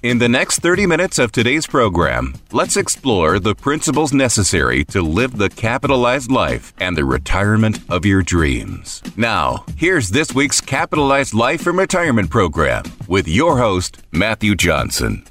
In 0.00 0.18
the 0.18 0.28
next 0.28 0.60
30 0.60 0.86
minutes 0.86 1.18
of 1.18 1.32
today's 1.32 1.66
program, 1.66 2.34
let's 2.52 2.76
explore 2.76 3.40
the 3.40 3.56
principles 3.56 4.12
necessary 4.12 4.84
to 4.84 5.02
live 5.02 5.38
the 5.38 5.48
capitalized 5.48 6.30
life 6.30 6.72
and 6.78 6.96
the 6.96 7.04
retirement 7.04 7.80
of 7.88 8.06
your 8.06 8.22
dreams. 8.22 9.02
Now, 9.16 9.64
here's 9.76 10.10
this 10.10 10.32
week's 10.32 10.60
Capitalized 10.60 11.34
Life 11.34 11.66
and 11.66 11.76
Retirement 11.76 12.30
program 12.30 12.84
with 13.08 13.26
your 13.26 13.58
host, 13.58 13.98
Matthew 14.12 14.54
Johnson. 14.54 15.24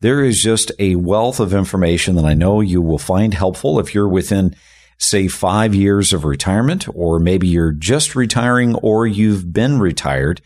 There 0.00 0.24
is 0.24 0.42
just 0.42 0.72
a 0.78 0.96
wealth 0.96 1.38
of 1.38 1.52
information 1.52 2.16
that 2.16 2.24
I 2.24 2.32
know 2.32 2.62
you 2.62 2.80
will 2.80 2.96
find 2.96 3.34
helpful 3.34 3.78
if 3.78 3.94
you're 3.94 4.08
within 4.08 4.56
say 5.00 5.28
five 5.28 5.74
years 5.74 6.12
of 6.12 6.24
retirement, 6.24 6.86
or 6.94 7.18
maybe 7.18 7.48
you're 7.48 7.72
just 7.72 8.14
retiring 8.14 8.74
or 8.76 9.06
you've 9.06 9.50
been 9.50 9.78
retired, 9.78 10.42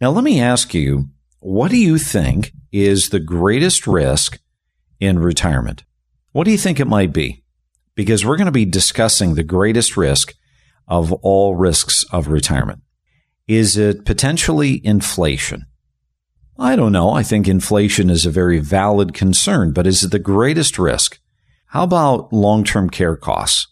Now, 0.00 0.10
let 0.10 0.24
me 0.24 0.40
ask 0.40 0.72
you, 0.74 1.08
what 1.40 1.70
do 1.70 1.76
you 1.76 1.98
think 1.98 2.52
is 2.70 3.08
the 3.08 3.20
greatest 3.20 3.86
risk 3.86 4.38
in 5.00 5.18
retirement? 5.18 5.84
What 6.30 6.44
do 6.44 6.52
you 6.52 6.58
think 6.58 6.80
it 6.80 6.86
might 6.86 7.12
be? 7.12 7.44
Because 7.94 8.24
we're 8.24 8.36
going 8.36 8.46
to 8.46 8.52
be 8.52 8.64
discussing 8.64 9.34
the 9.34 9.42
greatest 9.42 9.96
risk 9.96 10.34
of 10.86 11.12
all 11.12 11.56
risks 11.56 12.04
of 12.12 12.28
retirement. 12.28 12.82
Is 13.48 13.76
it 13.76 14.04
potentially 14.04 14.80
inflation? 14.84 15.66
I 16.62 16.76
don't 16.76 16.92
know. 16.92 17.10
I 17.10 17.24
think 17.24 17.48
inflation 17.48 18.08
is 18.08 18.24
a 18.24 18.30
very 18.30 18.60
valid 18.60 19.14
concern, 19.14 19.72
but 19.72 19.84
is 19.84 20.04
it 20.04 20.12
the 20.12 20.20
greatest 20.20 20.78
risk? 20.78 21.18
How 21.66 21.82
about 21.82 22.32
long 22.32 22.62
term 22.62 22.88
care 22.88 23.16
costs? 23.16 23.66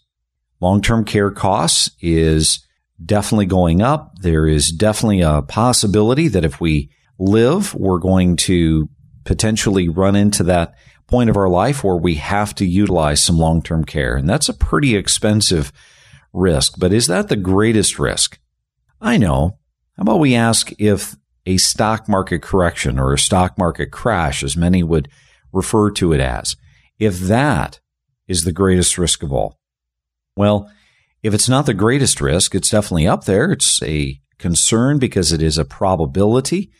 Long 0.59 0.81
term 0.81 1.05
care 1.05 1.31
costs 1.31 1.91
is 2.01 2.67
definitely 3.03 3.45
going 3.45 3.81
up. 3.81 4.11
There 4.19 4.45
is 4.45 4.73
definitely 4.73 5.21
a 5.21 5.41
possibility 5.41 6.27
that 6.27 6.43
if 6.43 6.59
we 6.59 6.89
live, 7.17 7.73
we're 7.75 7.97
going 7.97 8.35
to 8.35 8.89
potentially 9.23 9.87
run 9.87 10.17
into 10.17 10.43
that 10.43 10.73
point 11.07 11.29
of 11.29 11.37
our 11.37 11.49
life 11.49 11.85
where 11.85 11.95
we 11.95 12.15
have 12.15 12.53
to 12.55 12.65
utilize 12.65 13.23
some 13.23 13.37
long 13.37 13.61
term 13.61 13.85
care. 13.85 14.17
And 14.17 14.27
that's 14.27 14.49
a 14.49 14.53
pretty 14.53 14.97
expensive 14.97 15.71
risk. 16.33 16.73
But 16.77 16.91
is 16.91 17.07
that 17.07 17.29
the 17.29 17.37
greatest 17.37 17.99
risk? 17.99 18.37
I 18.99 19.15
know. 19.15 19.59
How 19.95 20.01
about 20.01 20.19
we 20.19 20.35
ask 20.35 20.73
if 20.77 21.15
a 21.45 21.57
stock 21.57 22.07
market 22.07 22.41
correction 22.41 22.99
or 22.99 23.13
a 23.13 23.19
stock 23.19 23.57
market 23.57 23.91
crash, 23.91 24.43
as 24.43 24.55
many 24.55 24.83
would 24.83 25.09
refer 25.51 25.91
to 25.91 26.13
it 26.13 26.19
as, 26.19 26.55
if 26.99 27.19
that 27.19 27.79
is 28.27 28.43
the 28.43 28.51
greatest 28.51 28.97
risk 28.97 29.23
of 29.23 29.33
all. 29.33 29.59
Well, 30.35 30.71
if 31.23 31.33
it's 31.33 31.49
not 31.49 31.65
the 31.65 31.73
greatest 31.73 32.21
risk, 32.21 32.55
it's 32.55 32.69
definitely 32.69 33.07
up 33.07 33.25
there. 33.25 33.51
It's 33.51 33.81
a 33.83 34.19
concern 34.37 34.97
because 34.97 35.31
it 35.31 35.41
is 35.41 35.57
a 35.57 35.65
probability 35.65 36.71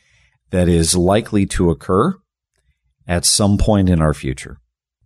that 0.50 0.68
is 0.68 0.96
likely 0.96 1.46
to 1.46 1.70
occur 1.70 2.16
at 3.08 3.26
some 3.26 3.58
point 3.58 3.90
in 3.90 4.02
our 4.02 4.14
future. 4.14 4.60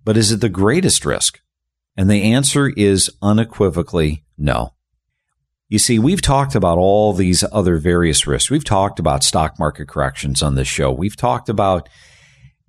But 0.03 0.17
is 0.17 0.31
it 0.31 0.41
the 0.41 0.49
greatest 0.49 1.05
risk? 1.05 1.39
And 1.97 2.09
the 2.09 2.31
answer 2.33 2.69
is 2.69 3.09
unequivocally 3.21 4.23
no. 4.37 4.74
You 5.67 5.79
see, 5.79 5.97
we've 5.97 6.21
talked 6.21 6.53
about 6.53 6.77
all 6.77 7.13
these 7.13 7.43
other 7.51 7.77
various 7.77 8.27
risks. 8.27 8.51
We've 8.51 8.63
talked 8.63 8.99
about 8.99 9.23
stock 9.23 9.57
market 9.57 9.87
corrections 9.87 10.43
on 10.43 10.55
this 10.55 10.67
show. 10.67 10.91
We've 10.91 11.15
talked 11.15 11.49
about 11.49 11.89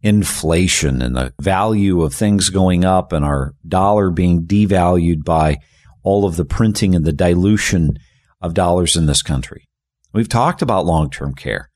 inflation 0.03 1.03
and 1.03 1.15
the 1.15 1.35
value 1.41 2.03
of 2.03 2.15
things 2.15 2.49
going 2.49 2.85
up 2.85 3.13
and 3.13 3.25
our 3.25 3.55
dollar 3.67 4.11
being 4.11 4.47
devalued 4.47 5.25
by 5.25 5.59
all 6.03 6.25
of 6.25 6.37
the 6.37 6.45
printing 6.45 6.95
and 6.95 7.05
the 7.05 7.13
dilution 7.13 7.99
of 8.41 8.55
dollars 8.55 8.97
in 8.97 9.07
this 9.07 9.23
country. 9.23 9.67
We've 10.13 10.29
talked 10.29 10.63
about 10.63 10.87
long 10.87 11.11
term 11.11 11.35
care. 11.35 11.71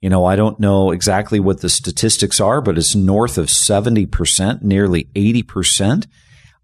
You 0.00 0.10
know, 0.10 0.24
I 0.24 0.36
don't 0.36 0.58
know 0.58 0.90
exactly 0.90 1.38
what 1.38 1.60
the 1.60 1.68
statistics 1.68 2.40
are, 2.40 2.60
but 2.60 2.78
it's 2.78 2.94
north 2.94 3.36
of 3.36 3.46
70%, 3.46 4.62
nearly 4.62 5.04
80% 5.14 6.06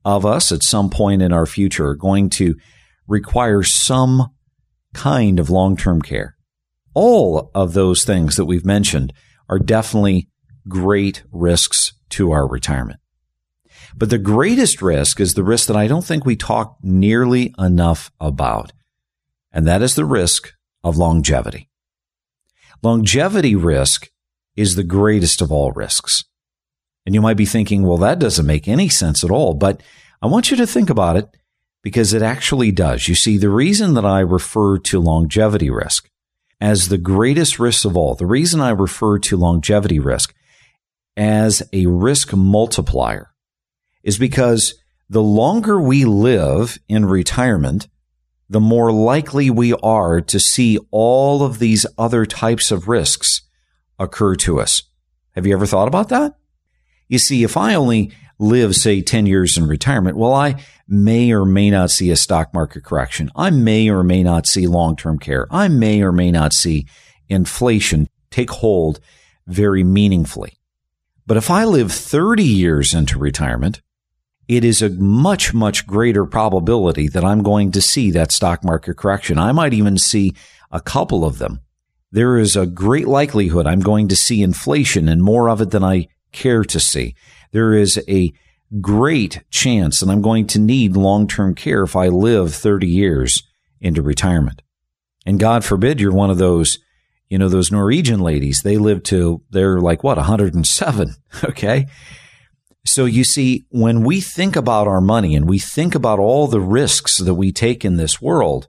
of 0.04 0.24
us 0.24 0.52
at 0.52 0.62
some 0.62 0.90
point 0.90 1.22
in 1.22 1.32
our 1.32 1.46
future 1.46 1.88
are 1.88 1.96
going 1.96 2.30
to 2.30 2.56
require 3.06 3.62
some 3.62 4.32
kind 4.94 5.38
of 5.38 5.50
long 5.50 5.76
term 5.76 6.00
care. 6.00 6.36
All 6.94 7.50
of 7.54 7.72
those 7.72 8.04
things 8.04 8.36
that 8.36 8.44
we've 8.44 8.64
mentioned 8.64 9.12
are 9.48 9.58
definitely 9.58 10.28
great 10.68 11.22
risks 11.32 11.92
to 12.10 12.30
our 12.30 12.46
retirement. 12.48 13.00
But 13.96 14.10
the 14.10 14.18
greatest 14.18 14.80
risk 14.80 15.20
is 15.20 15.34
the 15.34 15.44
risk 15.44 15.68
that 15.68 15.76
I 15.76 15.86
don't 15.86 16.04
think 16.04 16.24
we 16.24 16.36
talk 16.36 16.76
nearly 16.82 17.54
enough 17.58 18.10
about. 18.20 18.72
And 19.52 19.66
that 19.66 19.82
is 19.82 19.94
the 19.94 20.04
risk 20.04 20.52
of 20.82 20.96
longevity. 20.96 21.68
Longevity 22.82 23.54
risk 23.54 24.10
is 24.56 24.74
the 24.74 24.84
greatest 24.84 25.40
of 25.40 25.52
all 25.52 25.72
risks. 25.72 26.24
And 27.06 27.14
you 27.14 27.20
might 27.20 27.36
be 27.36 27.46
thinking, 27.46 27.82
well, 27.82 27.98
that 27.98 28.18
doesn't 28.18 28.46
make 28.46 28.66
any 28.66 28.88
sense 28.88 29.22
at 29.22 29.30
all. 29.30 29.54
But 29.54 29.82
I 30.22 30.26
want 30.26 30.50
you 30.50 30.56
to 30.56 30.66
think 30.66 30.90
about 30.90 31.16
it 31.16 31.28
because 31.84 32.14
it 32.14 32.22
actually 32.22 32.72
does. 32.72 33.08
You 33.08 33.14
see, 33.14 33.36
the 33.36 33.50
reason 33.50 33.92
that 33.94 34.06
I 34.06 34.20
refer 34.20 34.78
to 34.78 34.98
longevity 34.98 35.68
risk 35.68 36.08
as 36.58 36.88
the 36.88 36.98
greatest 36.98 37.58
risk 37.58 37.84
of 37.84 37.94
all, 37.94 38.14
the 38.14 38.26
reason 38.26 38.60
I 38.60 38.70
refer 38.70 39.18
to 39.18 39.36
longevity 39.36 40.00
risk 40.00 40.34
as 41.14 41.62
a 41.74 41.84
risk 41.84 42.32
multiplier 42.32 43.34
is 44.02 44.18
because 44.18 44.74
the 45.10 45.22
longer 45.22 45.78
we 45.78 46.06
live 46.06 46.78
in 46.88 47.04
retirement, 47.04 47.86
the 48.48 48.60
more 48.60 48.90
likely 48.90 49.50
we 49.50 49.74
are 49.74 50.22
to 50.22 50.40
see 50.40 50.78
all 50.90 51.42
of 51.42 51.58
these 51.58 51.84
other 51.98 52.24
types 52.24 52.70
of 52.70 52.88
risks 52.88 53.42
occur 53.98 54.34
to 54.36 54.58
us. 54.58 54.84
Have 55.32 55.46
you 55.46 55.52
ever 55.52 55.66
thought 55.66 55.88
about 55.88 56.08
that? 56.08 56.34
You 57.08 57.18
see, 57.18 57.44
if 57.44 57.58
I 57.58 57.74
only 57.74 58.10
live, 58.38 58.74
say, 58.74 59.00
10 59.00 59.26
years 59.26 59.56
in 59.56 59.66
retirement, 59.66 60.16
well, 60.16 60.34
I 60.34 60.62
may 60.88 61.32
or 61.32 61.44
may 61.44 61.70
not 61.70 61.90
see 61.90 62.10
a 62.10 62.16
stock 62.16 62.52
market 62.52 62.84
correction. 62.84 63.30
I 63.34 63.50
may 63.50 63.88
or 63.88 64.02
may 64.02 64.22
not 64.22 64.46
see 64.46 64.66
long 64.66 64.96
term 64.96 65.18
care. 65.18 65.46
I 65.50 65.68
may 65.68 66.02
or 66.02 66.12
may 66.12 66.30
not 66.30 66.52
see 66.52 66.86
inflation 67.28 68.08
take 68.30 68.50
hold 68.50 69.00
very 69.46 69.84
meaningfully. 69.84 70.58
But 71.26 71.36
if 71.36 71.50
I 71.50 71.64
live 71.64 71.90
30 71.90 72.44
years 72.44 72.92
into 72.92 73.18
retirement, 73.18 73.80
it 74.46 74.64
is 74.64 74.82
a 74.82 74.90
much, 74.90 75.54
much 75.54 75.86
greater 75.86 76.26
probability 76.26 77.08
that 77.08 77.24
I'm 77.24 77.42
going 77.42 77.72
to 77.72 77.80
see 77.80 78.10
that 78.10 78.32
stock 78.32 78.62
market 78.62 78.96
correction. 78.96 79.38
I 79.38 79.52
might 79.52 79.72
even 79.72 79.96
see 79.96 80.34
a 80.70 80.80
couple 80.80 81.24
of 81.24 81.38
them. 81.38 81.60
There 82.12 82.38
is 82.38 82.54
a 82.54 82.66
great 82.66 83.08
likelihood 83.08 83.66
I'm 83.66 83.80
going 83.80 84.08
to 84.08 84.16
see 84.16 84.42
inflation 84.42 85.08
and 85.08 85.22
more 85.22 85.48
of 85.48 85.60
it 85.60 85.70
than 85.70 85.82
I 85.82 86.08
care 86.32 86.62
to 86.64 86.78
see. 86.78 87.14
There 87.54 87.72
is 87.72 88.02
a 88.08 88.32
great 88.80 89.44
chance 89.48 90.00
that 90.00 90.10
I'm 90.10 90.22
going 90.22 90.48
to 90.48 90.58
need 90.58 90.96
long 90.96 91.28
term 91.28 91.54
care 91.54 91.84
if 91.84 91.94
I 91.94 92.08
live 92.08 92.52
30 92.52 92.88
years 92.88 93.44
into 93.80 94.02
retirement. 94.02 94.60
And 95.24 95.38
God 95.38 95.64
forbid 95.64 96.00
you're 96.00 96.12
one 96.12 96.30
of 96.30 96.38
those, 96.38 96.78
you 97.28 97.38
know, 97.38 97.48
those 97.48 97.70
Norwegian 97.70 98.18
ladies. 98.18 98.62
They 98.62 98.76
live 98.76 99.04
to, 99.04 99.40
they're 99.50 99.80
like 99.80 100.02
what, 100.02 100.16
107. 100.16 101.14
Okay. 101.44 101.86
So 102.86 103.04
you 103.06 103.22
see, 103.24 103.64
when 103.70 104.02
we 104.02 104.20
think 104.20 104.56
about 104.56 104.88
our 104.88 105.00
money 105.00 105.36
and 105.36 105.48
we 105.48 105.58
think 105.58 105.94
about 105.94 106.18
all 106.18 106.48
the 106.48 106.60
risks 106.60 107.18
that 107.18 107.34
we 107.34 107.50
take 107.52 107.82
in 107.82 107.96
this 107.96 108.20
world, 108.20 108.66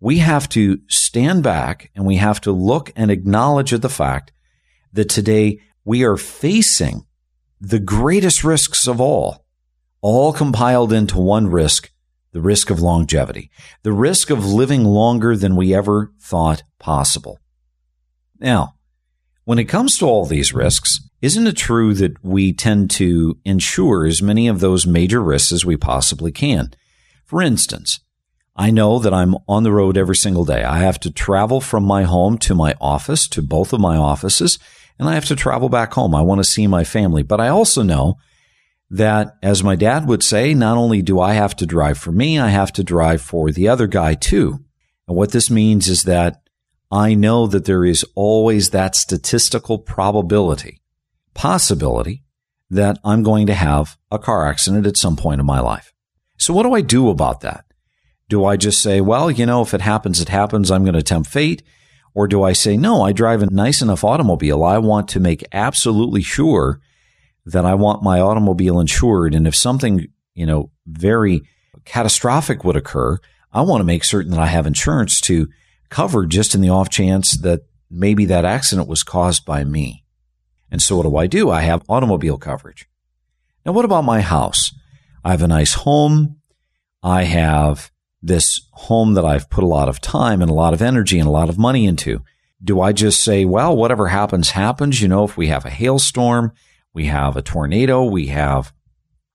we 0.00 0.18
have 0.18 0.48
to 0.50 0.80
stand 0.88 1.42
back 1.42 1.90
and 1.94 2.06
we 2.06 2.16
have 2.16 2.40
to 2.42 2.52
look 2.52 2.92
and 2.94 3.10
acknowledge 3.10 3.72
the 3.72 3.88
fact 3.90 4.32
that 4.92 5.10
today 5.10 5.58
we 5.84 6.02
are 6.04 6.16
facing 6.16 7.04
the 7.60 7.78
greatest 7.78 8.44
risks 8.44 8.86
of 8.86 9.00
all, 9.00 9.44
all 10.00 10.32
compiled 10.32 10.92
into 10.92 11.18
one 11.18 11.48
risk, 11.48 11.90
the 12.32 12.40
risk 12.40 12.70
of 12.70 12.80
longevity, 12.80 13.50
the 13.82 13.92
risk 13.92 14.30
of 14.30 14.44
living 14.44 14.84
longer 14.84 15.36
than 15.36 15.56
we 15.56 15.74
ever 15.74 16.12
thought 16.20 16.62
possible. 16.78 17.38
Now, 18.38 18.74
when 19.44 19.58
it 19.58 19.64
comes 19.64 19.96
to 19.98 20.06
all 20.06 20.26
these 20.26 20.52
risks, 20.52 21.00
isn't 21.22 21.46
it 21.46 21.56
true 21.56 21.94
that 21.94 22.22
we 22.22 22.52
tend 22.52 22.90
to 22.92 23.38
insure 23.44 24.04
as 24.04 24.20
many 24.20 24.48
of 24.48 24.60
those 24.60 24.86
major 24.86 25.22
risks 25.22 25.52
as 25.52 25.64
we 25.64 25.76
possibly 25.76 26.30
can? 26.30 26.74
For 27.24 27.40
instance, 27.40 28.00
I 28.54 28.70
know 28.70 28.98
that 28.98 29.14
I'm 29.14 29.34
on 29.48 29.62
the 29.62 29.72
road 29.72 29.96
every 29.96 30.16
single 30.16 30.44
day. 30.44 30.62
I 30.64 30.78
have 30.78 30.98
to 31.00 31.10
travel 31.10 31.60
from 31.60 31.84
my 31.84 32.04
home 32.04 32.38
to 32.38 32.54
my 32.54 32.74
office, 32.80 33.28
to 33.28 33.42
both 33.42 33.72
of 33.72 33.80
my 33.80 33.96
offices, 33.96 34.58
and 34.98 35.08
I 35.08 35.14
have 35.14 35.24
to 35.26 35.36
travel 35.36 35.68
back 35.68 35.92
home. 35.92 36.14
I 36.14 36.22
want 36.22 36.38
to 36.40 36.50
see 36.50 36.66
my 36.66 36.84
family. 36.84 37.22
But 37.22 37.40
I 37.40 37.48
also 37.48 37.82
know 37.82 38.16
that, 38.90 39.36
as 39.42 39.62
my 39.62 39.76
dad 39.76 40.06
would 40.06 40.22
say, 40.22 40.54
not 40.54 40.76
only 40.76 41.02
do 41.02 41.20
I 41.20 41.34
have 41.34 41.56
to 41.56 41.66
drive 41.66 41.98
for 41.98 42.12
me, 42.12 42.38
I 42.38 42.48
have 42.48 42.72
to 42.74 42.84
drive 42.84 43.20
for 43.20 43.50
the 43.50 43.68
other 43.68 43.86
guy 43.86 44.14
too. 44.14 44.64
And 45.08 45.16
what 45.16 45.32
this 45.32 45.50
means 45.50 45.88
is 45.88 46.04
that 46.04 46.42
I 46.90 47.14
know 47.14 47.46
that 47.46 47.64
there 47.64 47.84
is 47.84 48.04
always 48.14 48.70
that 48.70 48.94
statistical 48.94 49.78
probability 49.78 50.80
possibility 51.34 52.24
that 52.70 52.98
I'm 53.04 53.22
going 53.22 53.46
to 53.46 53.54
have 53.54 53.98
a 54.10 54.18
car 54.18 54.48
accident 54.48 54.86
at 54.86 54.96
some 54.96 55.16
point 55.16 55.40
in 55.40 55.46
my 55.46 55.60
life. 55.60 55.92
So 56.38 56.52
what 56.52 56.64
do 56.64 56.74
I 56.74 56.80
do 56.80 57.10
about 57.10 57.42
that? 57.42 57.64
Do 58.28 58.44
I 58.44 58.56
just 58.56 58.82
say, 58.82 59.00
well, 59.00 59.30
you 59.30 59.46
know, 59.46 59.62
if 59.62 59.72
it 59.74 59.82
happens, 59.82 60.20
it 60.20 60.30
happens. 60.30 60.70
I'm 60.70 60.82
going 60.82 60.94
to 60.94 61.02
tempt 61.02 61.30
fate. 61.30 61.62
Or 62.16 62.26
do 62.26 62.42
I 62.42 62.54
say, 62.54 62.78
no, 62.78 63.02
I 63.02 63.12
drive 63.12 63.42
a 63.42 63.50
nice 63.50 63.82
enough 63.82 64.02
automobile. 64.02 64.64
I 64.64 64.78
want 64.78 65.06
to 65.08 65.20
make 65.20 65.44
absolutely 65.52 66.22
sure 66.22 66.80
that 67.44 67.66
I 67.66 67.74
want 67.74 68.02
my 68.02 68.20
automobile 68.20 68.80
insured. 68.80 69.34
And 69.34 69.46
if 69.46 69.54
something, 69.54 70.06
you 70.34 70.46
know, 70.46 70.70
very 70.86 71.42
catastrophic 71.84 72.64
would 72.64 72.74
occur, 72.74 73.18
I 73.52 73.60
want 73.60 73.80
to 73.80 73.84
make 73.84 74.02
certain 74.02 74.30
that 74.30 74.40
I 74.40 74.46
have 74.46 74.66
insurance 74.66 75.20
to 75.22 75.48
cover 75.90 76.24
just 76.24 76.54
in 76.54 76.62
the 76.62 76.70
off 76.70 76.88
chance 76.88 77.36
that 77.42 77.66
maybe 77.90 78.24
that 78.24 78.46
accident 78.46 78.88
was 78.88 79.02
caused 79.02 79.44
by 79.44 79.62
me. 79.64 80.02
And 80.70 80.80
so 80.80 80.96
what 80.96 81.02
do 81.02 81.14
I 81.18 81.26
do? 81.26 81.50
I 81.50 81.60
have 81.60 81.84
automobile 81.86 82.38
coverage. 82.38 82.88
Now, 83.66 83.72
what 83.72 83.84
about 83.84 84.04
my 84.04 84.22
house? 84.22 84.72
I 85.22 85.32
have 85.32 85.42
a 85.42 85.48
nice 85.48 85.74
home. 85.74 86.36
I 87.02 87.24
have 87.24 87.90
this 88.26 88.68
home 88.72 89.14
that 89.14 89.24
I've 89.24 89.48
put 89.48 89.64
a 89.64 89.68
lot 89.68 89.88
of 89.88 90.00
time 90.00 90.42
and 90.42 90.50
a 90.50 90.54
lot 90.54 90.74
of 90.74 90.82
energy 90.82 91.18
and 91.18 91.28
a 91.28 91.32
lot 91.32 91.48
of 91.48 91.58
money 91.58 91.86
into. 91.86 92.22
Do 92.62 92.80
I 92.80 92.92
just 92.92 93.22
say, 93.22 93.44
well, 93.44 93.76
whatever 93.76 94.08
happens, 94.08 94.50
happens? 94.50 95.00
You 95.00 95.08
know, 95.08 95.24
if 95.24 95.36
we 95.36 95.48
have 95.48 95.64
a 95.64 95.70
hailstorm, 95.70 96.52
we 96.92 97.06
have 97.06 97.36
a 97.36 97.42
tornado, 97.42 98.04
we 98.04 98.28
have 98.28 98.72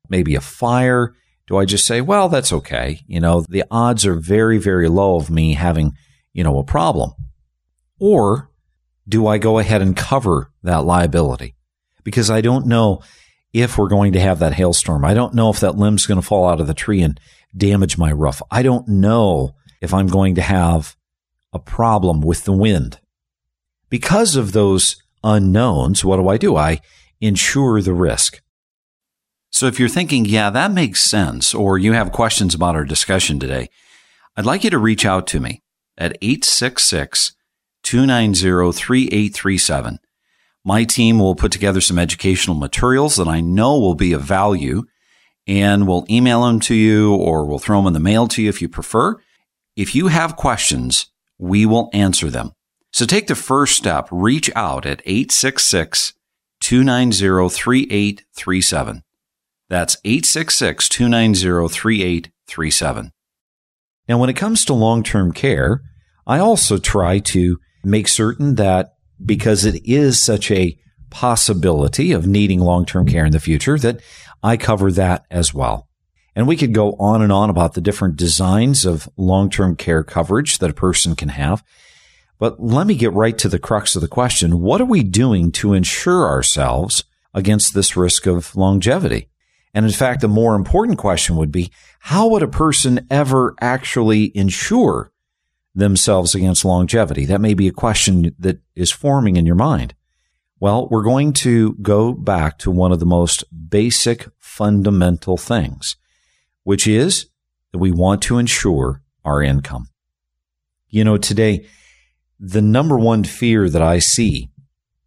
maybe 0.10 0.36
a 0.36 0.42
fire. 0.42 1.16
Do 1.48 1.58
I 1.58 1.66
just 1.66 1.86
say, 1.86 2.02
well, 2.02 2.30
that's 2.30 2.52
okay? 2.52 3.02
You 3.08 3.20
know, 3.20 3.46
the 3.48 3.64
odds 3.72 4.06
are 4.06 4.16
very, 4.16 4.58
very 4.58 4.90
low 4.90 5.16
of 5.16 5.30
me 5.30 5.54
having, 5.54 5.94
you 6.34 6.44
know, 6.44 6.58
a 6.60 6.64
problem. 6.64 7.12
Or 8.00 8.50
do 9.08 9.28
I 9.28 9.38
go 9.38 9.60
ahead 9.60 9.82
and 9.82 9.96
cover 9.96 10.52
that 10.64 10.86
liability? 10.86 11.56
Because 12.04 12.30
I 12.30 12.42
don't 12.42 12.68
know 12.68 13.02
if 13.54 13.78
we're 13.78 13.90
going 13.90 14.14
to 14.14 14.20
have 14.20 14.40
that 14.40 14.54
hailstorm. 14.54 15.06
I 15.06 15.14
don't 15.14 15.36
know 15.36 15.50
if 15.50 15.60
that 15.60 15.78
limb's 15.78 16.06
going 16.06 16.20
to 16.20 16.26
fall 16.26 16.48
out 16.48 16.62
of 16.62 16.68
the 16.68 16.74
tree 16.74 17.02
and 17.02 17.20
damage 17.56 17.98
my 17.98 18.12
roof. 18.12 18.42
I 18.50 18.62
don't 18.62 18.88
know 18.88 19.56
if 19.82 19.94
I'm 19.94 20.08
going 20.08 20.36
to 20.36 20.42
have 20.42 20.96
a 21.54 21.60
problem 21.60 22.22
with 22.22 22.46
the 22.46 22.54
wind. 22.54 23.00
Because 23.90 24.36
of 24.36 24.52
those 24.52 25.02
unknowns, 25.24 26.06
what 26.06 26.18
do 26.18 26.30
I 26.30 26.38
do? 26.38 26.56
I 26.56 26.80
insure 27.20 27.82
the 27.82 27.94
risk. 27.94 28.42
So 29.52 29.68
if 29.68 29.80
you're 29.80 29.90
thinking, 29.90 30.26
yeah, 30.26 30.50
that 30.50 30.72
makes 30.72 31.04
sense, 31.04 31.54
or 31.54 31.78
you 31.78 31.94
have 31.94 32.12
questions 32.12 32.56
about 32.56 32.76
our 32.76 32.86
discussion 32.86 33.40
today, 33.40 33.70
I'd 34.38 34.46
like 34.46 34.64
you 34.64 34.70
to 34.70 34.78
reach 34.78 35.06
out 35.06 35.28
to 35.28 35.40
me 35.40 35.62
at 35.98 36.18
866 36.22 37.36
290 37.84 38.72
3837. 38.72 40.00
My 40.64 40.84
team 40.84 41.20
will 41.20 41.36
put 41.36 41.52
together 41.52 41.82
some 41.82 42.00
educational 42.00 42.56
materials 42.56 43.16
that 43.18 43.28
I 43.28 43.42
know 43.42 43.78
will 43.80 43.96
be 43.96 44.14
of 44.14 44.22
value, 44.22 44.84
and 45.48 45.88
we'll 45.88 46.06
email 46.10 46.44
them 46.46 46.60
to 46.62 46.76
you 46.76 47.14
or 47.16 47.46
we'll 47.46 47.60
throw 47.60 47.80
them 47.80 47.88
in 47.88 47.94
the 47.94 48.00
mail 48.00 48.28
to 48.28 48.42
you 48.42 48.50
if 48.50 48.62
you 48.62 48.70
prefer. 48.70 49.20
If 49.76 49.96
you 49.96 50.08
have 50.08 50.36
questions, 50.36 51.08
we 51.38 51.66
will 51.66 51.90
answer 51.94 52.30
them. 52.30 52.52
So 52.94 53.06
take 53.06 53.28
the 53.28 53.36
first 53.36 53.78
step, 53.78 54.08
reach 54.12 54.52
out 54.56 54.86
at 54.86 55.02
866 55.06 56.14
290 56.62 57.50
3837. 57.50 59.04
That's 59.70 59.98
866 60.04 60.90
290 60.90 61.74
3837. 61.74 63.12
Now, 64.08 64.18
when 64.18 64.30
it 64.30 64.36
comes 64.36 64.66
to 64.66 64.74
long 64.74 65.04
term 65.04 65.32
care, 65.32 65.82
I 66.28 66.40
also 66.40 66.78
try 66.78 67.20
to 67.20 67.58
make 67.84 68.08
certain 68.08 68.56
that 68.56 68.94
because 69.24 69.66
it 69.66 69.82
is 69.86 70.24
such 70.24 70.52
a 70.52 70.78
possibility 71.10 72.12
of 72.12 72.28
needing 72.28 72.60
long 72.60 72.86
term 72.86 73.08
care 73.08 73.26
in 73.26 73.32
the 73.32 73.40
future, 73.40 73.78
that 73.78 74.02
I 74.44 74.58
cover 74.58 74.92
that 74.92 75.26
as 75.30 75.54
well. 75.54 75.88
And 76.36 76.48
we 76.48 76.56
could 76.56 76.74
go 76.74 76.94
on 76.94 77.22
and 77.22 77.32
on 77.32 77.50
about 77.50 77.74
the 77.74 77.82
different 77.82 78.16
designs 78.16 78.86
of 78.86 79.10
long 79.18 79.50
term 79.50 79.76
care 79.76 80.04
coverage 80.04 80.60
that 80.60 80.70
a 80.70 80.74
person 80.74 81.16
can 81.16 81.30
have. 81.30 81.64
But 82.40 82.60
let 82.60 82.88
me 82.88 82.96
get 82.96 83.14
right 83.14 83.38
to 83.38 83.50
the 83.50 83.60
crux 83.60 83.96
of 83.96 84.02
the 84.02 84.08
question. 84.08 84.62
What 84.62 84.82
are 84.82 84.86
we 84.86 85.04
doing 85.04 85.52
to 85.54 85.74
insure 85.74 86.28
ourselves 86.28 87.04
against 87.34 87.74
this 87.74 87.96
risk 87.96 88.26
of 88.26 88.56
longevity? 88.56 89.28
And 89.74 89.86
in 89.86 89.92
fact, 89.92 90.22
the 90.22 90.28
more 90.28 90.56
important 90.56 90.98
question 90.98 91.36
would 91.36 91.52
be, 91.52 91.72
how 92.00 92.28
would 92.30 92.44
a 92.44 92.48
person 92.48 93.06
ever 93.10 93.56
actually 93.62 94.36
insure 94.36 95.12
themselves 95.76 96.34
against 96.34 96.66
longevity? 96.66 97.26
That 97.26 97.42
may 97.42 97.54
be 97.54 97.68
a 97.68 97.74
question 97.74 98.36
that 98.40 98.60
is 98.76 98.92
forming 98.92 99.38
in 99.38 99.46
your 99.46 99.56
mind. 99.56 99.94
Well, 100.60 100.88
we're 100.90 101.04
going 101.04 101.34
to 101.34 101.74
go 101.82 102.14
back 102.14 102.58
to 102.60 102.72
one 102.72 102.92
of 102.92 103.00
the 103.00 103.06
most 103.06 103.44
basic 103.72 104.28
fundamental 104.38 105.38
things, 105.38 105.96
which 106.64 106.86
is 106.86 107.26
that 107.72 107.80
we 107.80 107.92
want 107.92 108.22
to 108.22 108.38
ensure 108.38 109.02
our 109.26 109.42
income. 109.42 109.88
You 110.90 111.04
know, 111.04 111.18
today, 111.18 111.66
the 112.40 112.62
number 112.62 113.00
one 113.00 113.24
fear 113.24 113.68
that 113.68 113.82
I 113.82 113.98
see, 113.98 114.50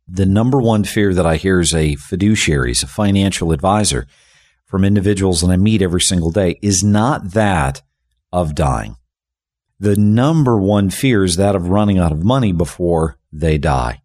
the 0.09 0.27
number 0.27 0.61
one 0.61 0.83
fear 0.83 1.15
that 1.15 1.27
I 1.27 1.37
hear 1.37 1.61
as 1.61 1.73
a 1.73 1.95
fiduciary, 1.95 2.73
as 2.73 2.83
a 2.83 2.89
financial 2.89 3.53
advisor 3.53 4.09
from 4.67 4.85
individuals 4.85 5.43
that 5.43 5.51
I 5.51 5.57
meet 5.57 5.83
every 5.83 6.01
single 6.01 6.33
day 6.33 6.59
is 6.61 6.83
not 6.83 7.35
that 7.35 7.83
of 8.33 8.57
dying 8.57 8.97
the 9.85 9.97
number 9.97 10.59
one 10.59 10.91
fear 10.91 11.25
is 11.25 11.37
that 11.37 11.55
of 11.55 11.69
running 11.69 11.99
out 11.99 12.13
of 12.13 12.25
money 12.25 12.53
before 12.53 13.19
they 13.33 13.59
die. 13.59 14.01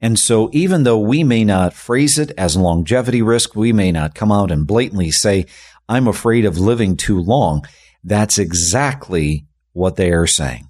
And 0.00 0.18
so 0.18 0.48
even 0.52 0.84
though 0.84 0.98
we 0.98 1.22
may 1.24 1.44
not 1.44 1.74
phrase 1.74 2.18
it 2.18 2.32
as 2.38 2.56
longevity 2.56 3.20
risk, 3.20 3.54
we 3.54 3.72
may 3.72 3.92
not 3.92 4.14
come 4.14 4.32
out 4.32 4.50
and 4.50 4.66
blatantly 4.66 5.10
say, 5.10 5.46
I'm 5.88 6.08
afraid 6.08 6.44
of 6.44 6.58
living 6.58 6.96
too 6.96 7.20
long. 7.20 7.66
That's 8.02 8.38
exactly 8.38 9.46
what 9.72 9.96
they 9.96 10.10
are 10.12 10.26
saying. 10.26 10.68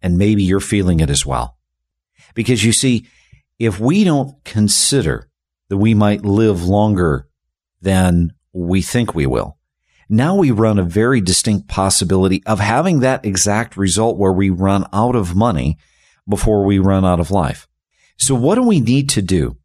And 0.00 0.16
maybe 0.16 0.42
you're 0.42 0.60
feeling 0.60 1.00
it 1.00 1.10
as 1.10 1.26
well. 1.26 1.58
Because 2.34 2.64
you 2.64 2.72
see, 2.72 3.06
if 3.58 3.78
we 3.80 4.04
don't 4.04 4.42
consider 4.44 5.28
that 5.68 5.78
we 5.78 5.94
might 5.94 6.24
live 6.24 6.64
longer 6.64 7.28
than 7.82 8.32
we 8.52 8.80
think 8.80 9.14
we 9.14 9.26
will, 9.26 9.58
now 10.08 10.36
we 10.36 10.50
run 10.52 10.78
a 10.78 10.84
very 10.84 11.20
distinct 11.20 11.68
possibility 11.68 12.42
of 12.46 12.60
having 12.60 13.00
that 13.00 13.24
exact 13.26 13.76
result 13.76 14.16
where 14.16 14.32
we 14.32 14.50
run 14.50 14.86
out 14.92 15.16
of 15.16 15.34
money 15.34 15.78
before 16.28 16.64
we 16.64 16.78
run 16.78 17.04
out 17.04 17.18
of 17.18 17.30
life. 17.30 17.66
So 18.18 18.34
what 18.34 18.54
do 18.56 18.62
we 18.62 18.80
need 18.80 19.08
to 19.10 19.22
do? 19.22 19.56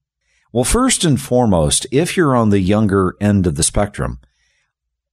Well, 0.53 0.63
first 0.63 1.05
and 1.05 1.19
foremost, 1.19 1.87
if 1.91 2.17
you're 2.17 2.35
on 2.35 2.49
the 2.49 2.59
younger 2.59 3.15
end 3.21 3.47
of 3.47 3.55
the 3.55 3.63
spectrum, 3.63 4.19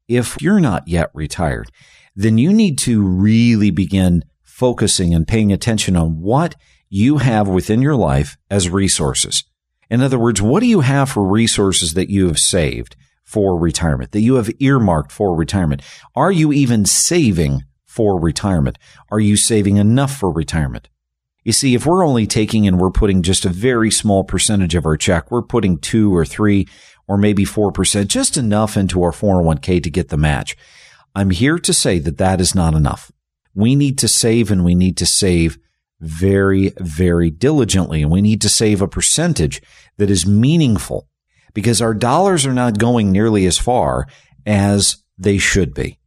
if 0.09 0.41
you're 0.43 0.61
not 0.61 0.89
yet 0.89 1.11
retired, 1.15 1.71
then 2.17 2.39
you 2.39 2.53
need 2.53 2.79
to 2.79 3.01
really 3.01 3.71
begin 3.71 4.25
focusing 4.43 5.15
and 5.15 5.29
paying 5.29 5.53
attention 5.53 5.97
on 5.97 6.21
what 6.21 6.57
you 6.89 7.19
have 7.19 7.47
within 7.47 7.81
your 7.81 7.95
life 7.95 8.37
as 8.51 8.69
resources. 8.69 9.45
In 9.89 10.03
other 10.03 10.19
words, 10.19 10.43
what 10.43 10.61
do 10.61 10.67
you 10.67 10.81
have 10.81 11.09
for 11.11 11.25
resources 11.25 11.95
that 11.95 12.11
you 12.11 12.27
have 12.27 12.39
saved 12.39 12.97
for 13.25 13.59
retirement, 13.59 14.13
that 14.13 14.21
you 14.21 14.35
have 14.35 14.51
earmarked 14.59 15.13
for 15.13 15.37
retirement? 15.37 15.83
Are 16.17 16.33
you 16.33 16.53
even 16.53 16.87
saving 16.87 17.63
for 17.87 18.21
retirement? 18.21 18.79
Are 19.11 19.21
you 19.21 19.37
saving 19.37 19.77
enough 19.77 20.17
for 20.17 20.33
retirement? 20.33 20.89
You 21.49 21.53
see, 21.53 21.75
if 21.75 21.87
we're 21.87 22.05
only 22.05 22.27
taking 22.27 22.69
and 22.69 22.79
we're 22.79 22.91
putting 22.91 23.23
just 23.23 23.47
a 23.47 23.49
very 23.49 23.91
small 23.91 24.23
percentage 24.23 24.75
of 24.75 24.85
our 24.85 24.99
check, 24.99 25.31
we're 25.31 25.41
putting 25.41 25.79
two 25.79 26.15
or 26.15 26.27
three 26.27 26.69
or 27.07 27.17
maybe 27.17 27.47
4%, 27.47 28.07
just 28.07 28.37
enough 28.37 28.77
into 28.77 29.03
our 29.03 29.13
401k 29.13 29.83
to 29.83 29.89
get 29.89 30.11
the 30.11 30.19
match. 30.19 30.59
I'm 31.15 31.31
here 31.31 31.59
to 31.59 31.73
say 31.73 32.01
that 32.01 32.19
that 32.19 32.43
is 32.43 32.55
not 32.55 32.75
enough. 32.75 33.11
We 33.55 33.77
need 33.77 33.97
to 33.97 34.09
save 34.09 34.51
and 34.51 34.63
we 34.63 34.75
need 34.75 34.99
to 34.99 35.07
save 35.07 35.57
very, 36.03 36.75
very 36.81 37.31
diligently. 37.31 38.03
And 38.03 38.11
we 38.11 38.21
need 38.21 38.43
to 38.43 38.51
save 38.51 38.83
a 38.83 38.87
percentage 38.87 39.63
that 39.97 40.11
is 40.11 40.27
meaningful 40.27 41.09
because 41.55 41.81
our 41.81 41.95
dollars 41.95 42.45
are 42.45 42.53
not 42.53 42.79
going 42.79 43.11
nearly 43.11 43.47
as 43.47 43.57
far 43.57 44.07
as 44.45 45.03
they 45.17 45.39
should 45.39 45.73
be. 45.73 45.99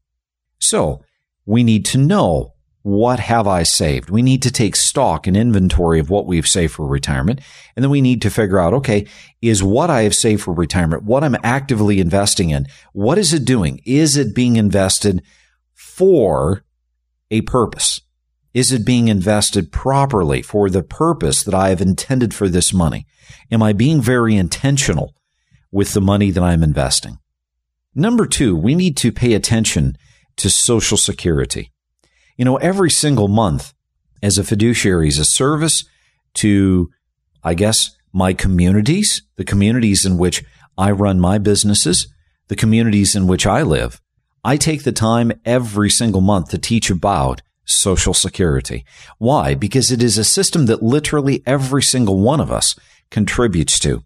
So 0.59 1.01
we 1.47 1.63
need 1.63 1.83
to 1.85 1.97
know 1.97 2.53
what 2.83 3.19
have 3.19 3.47
I 3.47 3.63
saved? 3.63 4.09
We 4.09 4.21
need 4.21 4.41
to 4.43 4.51
take 4.51 4.75
stock 4.75 5.27
and 5.27 5.37
inventory 5.37 5.99
of 5.99 6.09
what 6.09 6.25
we've 6.25 6.47
saved 6.47 6.73
for 6.73 6.87
retirement. 6.87 7.41
And 7.75 7.83
then 7.83 7.91
we 7.91 8.01
need 8.01 8.21
to 8.23 8.29
figure 8.29 8.59
out, 8.59 8.73
okay, 8.73 9.07
is 9.41 9.63
what 9.63 9.89
I 9.89 10.01
have 10.03 10.15
saved 10.15 10.43
for 10.43 10.53
retirement, 10.53 11.03
what 11.03 11.23
I'm 11.23 11.37
actively 11.43 11.99
investing 11.99 12.49
in, 12.49 12.65
what 12.93 13.17
is 13.17 13.33
it 13.33 13.45
doing? 13.45 13.81
Is 13.85 14.17
it 14.17 14.33
being 14.33 14.55
invested 14.55 15.21
for 15.73 16.63
a 17.29 17.41
purpose? 17.41 18.01
Is 18.53 18.71
it 18.71 18.85
being 18.85 19.07
invested 19.07 19.71
properly 19.71 20.41
for 20.41 20.69
the 20.69 20.83
purpose 20.83 21.43
that 21.43 21.53
I 21.53 21.69
have 21.69 21.81
intended 21.81 22.33
for 22.33 22.49
this 22.49 22.73
money? 22.73 23.05
Am 23.51 23.63
I 23.63 23.73
being 23.73 24.01
very 24.01 24.35
intentional 24.35 25.13
with 25.71 25.93
the 25.93 26.01
money 26.01 26.31
that 26.31 26.43
I'm 26.43 26.63
investing? 26.63 27.19
Number 27.93 28.25
two, 28.25 28.55
we 28.55 28.75
need 28.75 28.97
to 28.97 29.11
pay 29.11 29.33
attention 29.33 29.97
to 30.37 30.49
Social 30.49 30.97
Security. 30.97 31.71
You 32.41 32.45
know, 32.45 32.55
every 32.55 32.89
single 32.89 33.27
month 33.27 33.71
as 34.23 34.39
a 34.39 34.43
fiduciary 34.43 35.07
is 35.07 35.19
a 35.19 35.25
service 35.25 35.85
to, 36.33 36.89
I 37.43 37.53
guess, 37.53 37.95
my 38.13 38.33
communities, 38.33 39.21
the 39.35 39.43
communities 39.43 40.07
in 40.07 40.17
which 40.17 40.43
I 40.75 40.89
run 40.89 41.19
my 41.19 41.37
businesses, 41.37 42.11
the 42.47 42.55
communities 42.55 43.15
in 43.15 43.27
which 43.27 43.45
I 43.45 43.61
live. 43.61 44.01
I 44.43 44.57
take 44.57 44.81
the 44.81 44.91
time 44.91 45.33
every 45.45 45.91
single 45.91 46.21
month 46.21 46.49
to 46.49 46.57
teach 46.57 46.89
about 46.89 47.43
Social 47.65 48.15
Security. 48.15 48.85
Why? 49.19 49.53
Because 49.53 49.91
it 49.91 50.01
is 50.01 50.17
a 50.17 50.23
system 50.23 50.65
that 50.65 50.81
literally 50.81 51.43
every 51.45 51.83
single 51.83 52.19
one 52.19 52.39
of 52.39 52.51
us 52.51 52.75
contributes 53.11 53.77
to. 53.81 54.03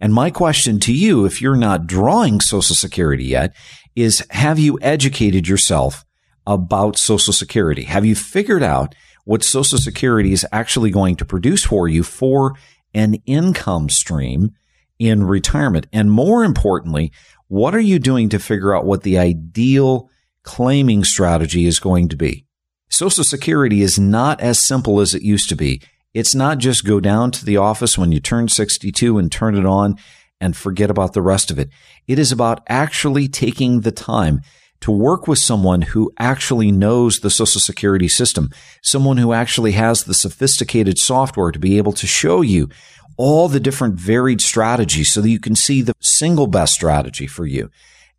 And 0.00 0.14
my 0.14 0.30
question 0.30 0.78
to 0.78 0.92
you, 0.92 1.24
if 1.24 1.42
you're 1.42 1.56
not 1.56 1.88
drawing 1.88 2.40
Social 2.40 2.76
Security 2.76 3.24
yet, 3.24 3.56
is 3.96 4.24
have 4.30 4.60
you 4.60 4.78
educated 4.82 5.48
yourself 5.48 6.04
about 6.46 6.98
Social 6.98 7.32
Security? 7.32 7.84
Have 7.84 8.04
you 8.04 8.14
figured 8.14 8.62
out 8.62 8.94
what 9.24 9.42
Social 9.42 9.78
Security 9.78 10.32
is 10.32 10.46
actually 10.52 10.90
going 10.90 11.16
to 11.16 11.24
produce 11.24 11.64
for 11.64 11.88
you 11.88 12.02
for 12.02 12.54
an 12.94 13.14
income 13.26 13.88
stream 13.88 14.52
in 14.98 15.24
retirement? 15.24 15.86
And 15.92 16.10
more 16.10 16.44
importantly, 16.44 17.12
what 17.48 17.74
are 17.74 17.80
you 17.80 17.98
doing 17.98 18.28
to 18.30 18.38
figure 18.38 18.74
out 18.74 18.84
what 18.84 19.02
the 19.02 19.18
ideal 19.18 20.08
claiming 20.42 21.04
strategy 21.04 21.66
is 21.66 21.78
going 21.78 22.08
to 22.08 22.16
be? 22.16 22.46
Social 22.88 23.24
Security 23.24 23.82
is 23.82 23.98
not 23.98 24.40
as 24.40 24.66
simple 24.66 25.00
as 25.00 25.14
it 25.14 25.22
used 25.22 25.48
to 25.48 25.56
be. 25.56 25.82
It's 26.14 26.34
not 26.34 26.58
just 26.58 26.86
go 26.86 27.00
down 27.00 27.30
to 27.32 27.44
the 27.44 27.56
office 27.56 27.98
when 27.98 28.12
you 28.12 28.20
turn 28.20 28.48
62 28.48 29.18
and 29.18 29.30
turn 29.30 29.56
it 29.56 29.66
on 29.66 29.96
and 30.40 30.56
forget 30.56 30.90
about 30.90 31.12
the 31.12 31.22
rest 31.22 31.50
of 31.50 31.58
it. 31.58 31.68
It 32.06 32.18
is 32.18 32.32
about 32.32 32.62
actually 32.68 33.28
taking 33.28 33.80
the 33.80 33.92
time 33.92 34.40
to 34.80 34.90
work 34.90 35.26
with 35.26 35.38
someone 35.38 35.82
who 35.82 36.12
actually 36.18 36.70
knows 36.70 37.20
the 37.20 37.30
social 37.30 37.60
security 37.60 38.08
system, 38.08 38.50
someone 38.82 39.16
who 39.16 39.32
actually 39.32 39.72
has 39.72 40.04
the 40.04 40.14
sophisticated 40.14 40.98
software 40.98 41.50
to 41.50 41.58
be 41.58 41.78
able 41.78 41.92
to 41.92 42.06
show 42.06 42.42
you 42.42 42.68
all 43.16 43.48
the 43.48 43.60
different 43.60 43.94
varied 43.94 44.40
strategies 44.40 45.12
so 45.12 45.20
that 45.20 45.30
you 45.30 45.40
can 45.40 45.56
see 45.56 45.82
the 45.82 45.94
single 46.00 46.46
best 46.46 46.74
strategy 46.74 47.26
for 47.26 47.46
you. 47.46 47.70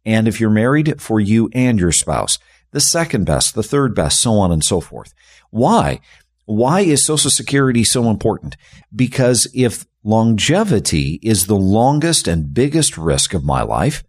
And 0.05 0.27
if 0.27 0.39
you're 0.39 0.49
married, 0.49 1.01
for 1.01 1.19
you 1.19 1.49
and 1.53 1.79
your 1.79 1.91
spouse, 1.91 2.39
the 2.71 2.79
second 2.79 3.25
best, 3.25 3.55
the 3.55 3.63
third 3.63 3.93
best, 3.93 4.19
so 4.21 4.33
on 4.33 4.51
and 4.51 4.63
so 4.63 4.81
forth. 4.81 5.13
Why? 5.49 5.99
Why 6.45 6.81
is 6.81 7.05
Social 7.05 7.29
Security 7.29 7.83
so 7.83 8.09
important? 8.09 8.55
Because 8.95 9.47
if 9.53 9.85
longevity 10.03 11.19
is 11.21 11.45
the 11.45 11.55
longest 11.55 12.27
and 12.27 12.53
biggest 12.53 12.97
risk 12.97 13.33
of 13.33 13.43
my 13.43 13.61
life, 13.61 14.03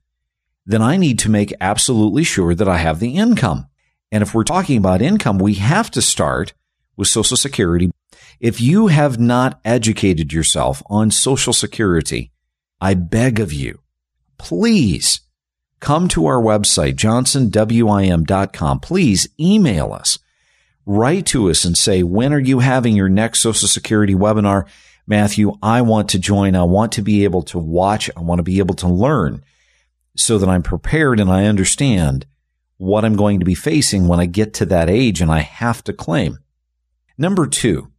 then 0.68 0.82
I 0.82 0.98
need 0.98 1.18
to 1.20 1.30
make 1.30 1.54
absolutely 1.62 2.25
sure 2.25 2.54
that 2.54 2.68
I 2.68 2.76
have 2.76 3.00
the 3.00 3.16
income. 3.16 3.68
And 4.12 4.22
if 4.22 4.34
we're 4.34 4.44
talking 4.44 4.76
about 4.76 5.00
income, 5.00 5.38
we 5.38 5.54
have 5.54 5.90
to 5.92 6.02
start 6.02 6.52
with 6.94 7.08
Social 7.08 7.38
Security. 7.38 7.90
If 8.38 8.60
you 8.60 8.88
have 8.88 9.18
not 9.18 9.60
educated 9.64 10.30
yourself 10.30 10.82
on 10.90 11.10
Social 11.10 11.54
Security, 11.54 12.32
I 12.82 12.92
beg 12.92 13.40
of 13.40 13.50
you, 13.50 13.80
please 14.37 15.22
come 15.80 16.06
to 16.08 16.26
our 16.26 16.40
website, 16.40 16.96
johnsonwim.com. 16.96 18.80
Please 18.80 19.26
email 19.40 19.94
us, 19.94 20.18
write 20.84 21.25
to 21.26 21.48
us 21.48 21.64
and 21.64 21.78
say, 21.78 22.02
when 22.02 22.34
are 22.34 22.38
you 22.38 22.58
having 22.58 22.94
your 22.94 23.08
next 23.08 23.40
Social 23.40 23.68
Security 23.68 24.14
webinar? 24.14 24.66
Matthew, 25.06 25.56
I 25.62 25.80
want 25.80 26.10
to 26.10 26.18
join. 26.18 26.54
I 26.54 26.64
want 26.64 26.92
to 26.92 27.02
be 27.02 27.25
able 27.25 27.42
to 27.44 27.58
watch. 27.58 28.10
I 28.14 28.20
want 28.20 28.40
to 28.40 28.42
be 28.42 28.58
able 28.58 28.75
to 28.75 28.87
learn 28.87 29.42
so 30.18 30.37
that 30.38 30.48
I'm 30.48 30.62
prepared 30.62 31.20
and 31.20 31.30
I 31.30 31.46
understand 31.46 32.26
what 32.76 33.04
I'm 33.04 33.16
going 33.16 33.38
to 33.38 33.44
be 33.44 33.54
facing 33.54 34.08
when 34.08 34.20
I 34.20 34.26
get 34.26 34.54
to 34.54 34.66
that 34.66 34.90
age 34.90 35.20
and 35.20 35.30
I 35.30 35.40
have 35.40 35.82
to 35.84 35.92
claim. 35.92 36.38
Number 37.16 37.46
two 37.46 37.92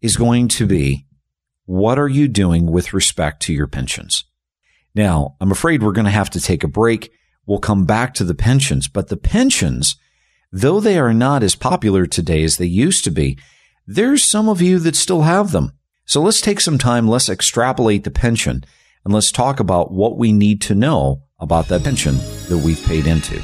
is 0.00 0.16
going 0.16 0.48
to 0.48 0.66
be 0.66 1.06
what 1.64 1.98
are 1.98 2.08
you 2.08 2.28
doing 2.28 2.70
with 2.70 2.92
respect 2.92 3.42
to 3.42 3.52
your 3.52 3.66
pensions? 3.66 4.24
Now, 4.94 5.36
I'm 5.40 5.50
afraid 5.50 5.82
we're 5.82 5.92
going 5.92 6.06
to 6.06 6.10
have 6.10 6.30
to 6.30 6.40
take 6.40 6.64
a 6.64 6.68
break. 6.68 7.12
We'll 7.44 7.58
come 7.58 7.84
back 7.84 8.14
to 8.14 8.24
the 8.24 8.34
pensions, 8.34 8.88
but 8.88 9.08
the 9.08 9.16
pensions, 9.16 9.96
though 10.52 10.80
they 10.80 10.98
are 10.98 11.12
not 11.12 11.42
as 11.42 11.54
popular 11.54 12.06
today 12.06 12.42
as 12.44 12.56
they 12.56 12.66
used 12.66 13.04
to 13.04 13.10
be, 13.10 13.38
there's 13.86 14.30
some 14.30 14.48
of 14.48 14.62
you 14.62 14.78
that 14.80 14.96
still 14.96 15.22
have 15.22 15.52
them. 15.52 15.72
So 16.06 16.22
let's 16.22 16.40
take 16.40 16.60
some 16.60 16.78
time. 16.78 17.08
Let's 17.08 17.28
extrapolate 17.28 18.04
the 18.04 18.10
pension 18.10 18.64
and 19.04 19.12
let's 19.12 19.32
talk 19.32 19.60
about 19.60 19.92
what 19.92 20.16
we 20.16 20.32
need 20.32 20.62
to 20.62 20.74
know 20.74 21.25
about 21.40 21.68
that 21.68 21.84
pension 21.84 22.16
that 22.48 22.60
we've 22.64 22.82
paid 22.86 23.06
into. 23.06 23.40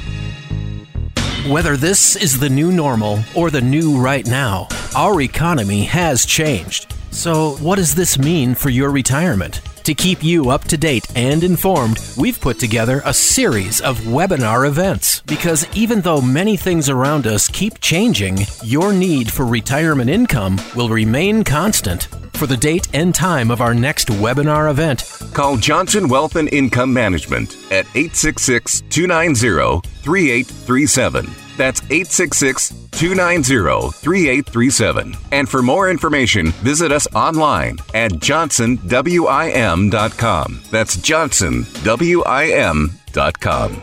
Whether 1.47 1.77
this 1.77 2.15
is 2.15 2.39
the 2.39 2.49
new 2.49 2.71
normal 2.71 3.19
or 3.35 3.51
the 3.51 3.61
new 3.61 3.99
right 3.99 4.25
now, 4.25 4.67
our 4.95 5.21
economy 5.21 5.83
has 5.83 6.25
changed. 6.25 6.93
So, 7.11 7.57
what 7.57 7.75
does 7.75 7.93
this 7.93 8.17
mean 8.17 8.55
for 8.55 8.69
your 8.69 8.89
retirement? 8.89 9.61
To 9.83 9.93
keep 9.93 10.23
you 10.23 10.49
up 10.49 10.63
to 10.65 10.77
date 10.77 11.05
and 11.13 11.43
informed, 11.43 11.99
we've 12.17 12.39
put 12.39 12.57
together 12.57 13.01
a 13.03 13.13
series 13.13 13.81
of 13.81 13.99
webinar 13.99 14.65
events 14.65 15.19
because 15.25 15.67
even 15.75 15.99
though 15.99 16.21
many 16.21 16.55
things 16.55 16.87
around 16.87 17.27
us 17.27 17.49
keep 17.49 17.81
changing, 17.81 18.37
your 18.63 18.93
need 18.93 19.29
for 19.29 19.45
retirement 19.45 20.09
income 20.09 20.57
will 20.73 20.87
remain 20.87 21.43
constant. 21.43 22.03
For 22.31 22.47
the 22.47 22.55
date 22.55 22.87
and 22.93 23.13
time 23.13 23.51
of 23.51 23.59
our 23.59 23.73
next 23.73 24.07
webinar 24.07 24.71
event, 24.71 25.03
call 25.33 25.57
Johnson 25.57 26.07
Wealth 26.07 26.37
and 26.37 26.47
Income 26.53 26.93
Management 26.93 27.57
at 27.69 27.85
866 27.93 28.83
290 28.89 29.81
3837. 30.01 31.42
That's 31.57 31.81
866 31.83 32.69
290 32.91 33.91
3837. 33.91 35.15
And 35.31 35.49
for 35.49 35.61
more 35.61 35.89
information, 35.89 36.51
visit 36.51 36.91
us 36.91 37.07
online 37.13 37.77
at 37.93 38.11
johnsonwim.com. 38.11 40.61
That's 40.71 40.97
johnsonwim.com. 40.97 43.81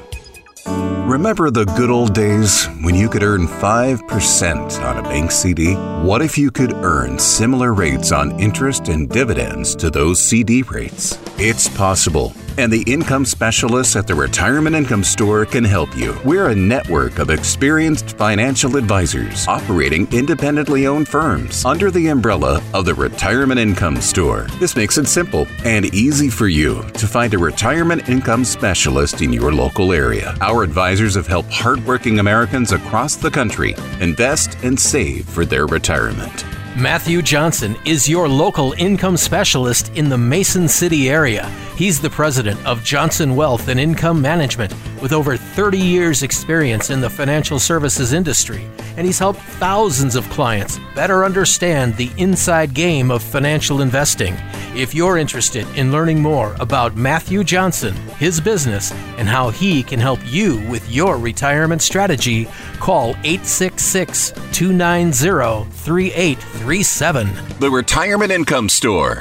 Remember 1.10 1.50
the 1.50 1.64
good 1.64 1.90
old 1.90 2.14
days 2.14 2.66
when 2.82 2.94
you 2.94 3.08
could 3.08 3.24
earn 3.24 3.48
5% 3.48 4.84
on 4.84 4.98
a 4.98 5.02
bank 5.02 5.32
CD? 5.32 5.74
What 5.74 6.22
if 6.22 6.38
you 6.38 6.52
could 6.52 6.72
earn 6.72 7.18
similar 7.18 7.74
rates 7.74 8.12
on 8.12 8.38
interest 8.38 8.88
and 8.88 9.10
dividends 9.10 9.74
to 9.76 9.90
those 9.90 10.20
CD 10.20 10.62
rates? 10.62 11.18
It's 11.36 11.68
possible 11.68 12.32
and 12.60 12.70
the 12.70 12.82
income 12.82 13.24
specialists 13.24 13.96
at 13.96 14.06
the 14.06 14.14
Retirement 14.14 14.76
Income 14.76 15.02
Store 15.02 15.46
can 15.46 15.64
help 15.64 15.96
you. 15.96 16.14
We're 16.26 16.48
a 16.48 16.54
network 16.54 17.18
of 17.18 17.30
experienced 17.30 18.18
financial 18.18 18.76
advisors 18.76 19.48
operating 19.48 20.06
independently 20.12 20.86
owned 20.86 21.08
firms 21.08 21.64
under 21.64 21.90
the 21.90 22.08
umbrella 22.08 22.62
of 22.74 22.84
the 22.84 22.94
Retirement 22.94 23.58
Income 23.58 24.02
Store. 24.02 24.46
This 24.58 24.76
makes 24.76 24.98
it 24.98 25.08
simple 25.08 25.46
and 25.64 25.86
easy 25.94 26.28
for 26.28 26.48
you 26.48 26.82
to 26.94 27.06
find 27.06 27.32
a 27.32 27.38
retirement 27.38 28.10
income 28.10 28.44
specialist 28.44 29.22
in 29.22 29.32
your 29.32 29.52
local 29.52 29.94
area. 29.94 30.36
Our 30.42 30.62
advisors 30.62 31.14
have 31.14 31.26
helped 31.26 31.50
hardworking 31.50 32.18
Americans 32.18 32.72
across 32.72 33.16
the 33.16 33.30
country 33.30 33.74
invest 34.00 34.58
and 34.62 34.78
save 34.78 35.26
for 35.26 35.46
their 35.46 35.66
retirement. 35.66 36.44
Matthew 36.76 37.20
Johnson 37.20 37.76
is 37.84 38.08
your 38.08 38.28
local 38.28 38.74
income 38.74 39.16
specialist 39.16 39.90
in 39.96 40.08
the 40.08 40.16
Mason 40.16 40.68
City 40.68 41.10
area. 41.10 41.48
He's 41.76 42.00
the 42.00 42.08
president 42.08 42.64
of 42.64 42.84
Johnson 42.84 43.34
Wealth 43.34 43.66
and 43.66 43.80
Income 43.80 44.22
Management 44.22 44.72
with 45.00 45.12
over 45.12 45.36
30 45.36 45.78
years' 45.78 46.22
experience 46.22 46.90
in 46.90 47.00
the 47.00 47.10
financial 47.10 47.58
services 47.58 48.12
industry, 48.12 48.68
and 48.96 49.06
he's 49.06 49.18
helped 49.18 49.40
thousands 49.40 50.16
of 50.16 50.28
clients 50.30 50.78
better 50.94 51.24
understand 51.24 51.96
the 51.96 52.10
inside 52.16 52.74
game 52.74 53.10
of 53.10 53.22
financial 53.22 53.80
investing. 53.80 54.34
If 54.74 54.94
you're 54.94 55.18
interested 55.18 55.66
in 55.76 55.90
learning 55.92 56.20
more 56.20 56.54
about 56.60 56.96
Matthew 56.96 57.42
Johnson, 57.44 57.94
his 58.18 58.40
business, 58.40 58.92
and 59.18 59.28
how 59.28 59.50
he 59.50 59.82
can 59.82 59.98
help 59.98 60.20
you 60.26 60.66
with 60.68 60.88
your 60.90 61.18
retirement 61.18 61.82
strategy, 61.82 62.46
call 62.78 63.10
866 63.24 64.30
290 64.52 65.70
3837. 65.70 67.28
The 67.58 67.70
Retirement 67.70 68.32
Income 68.32 68.68
Store, 68.68 69.18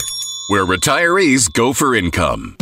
where 0.49 0.65
retirees 0.65 1.51
go 1.51 1.73
for 1.73 1.95
income. 1.95 2.55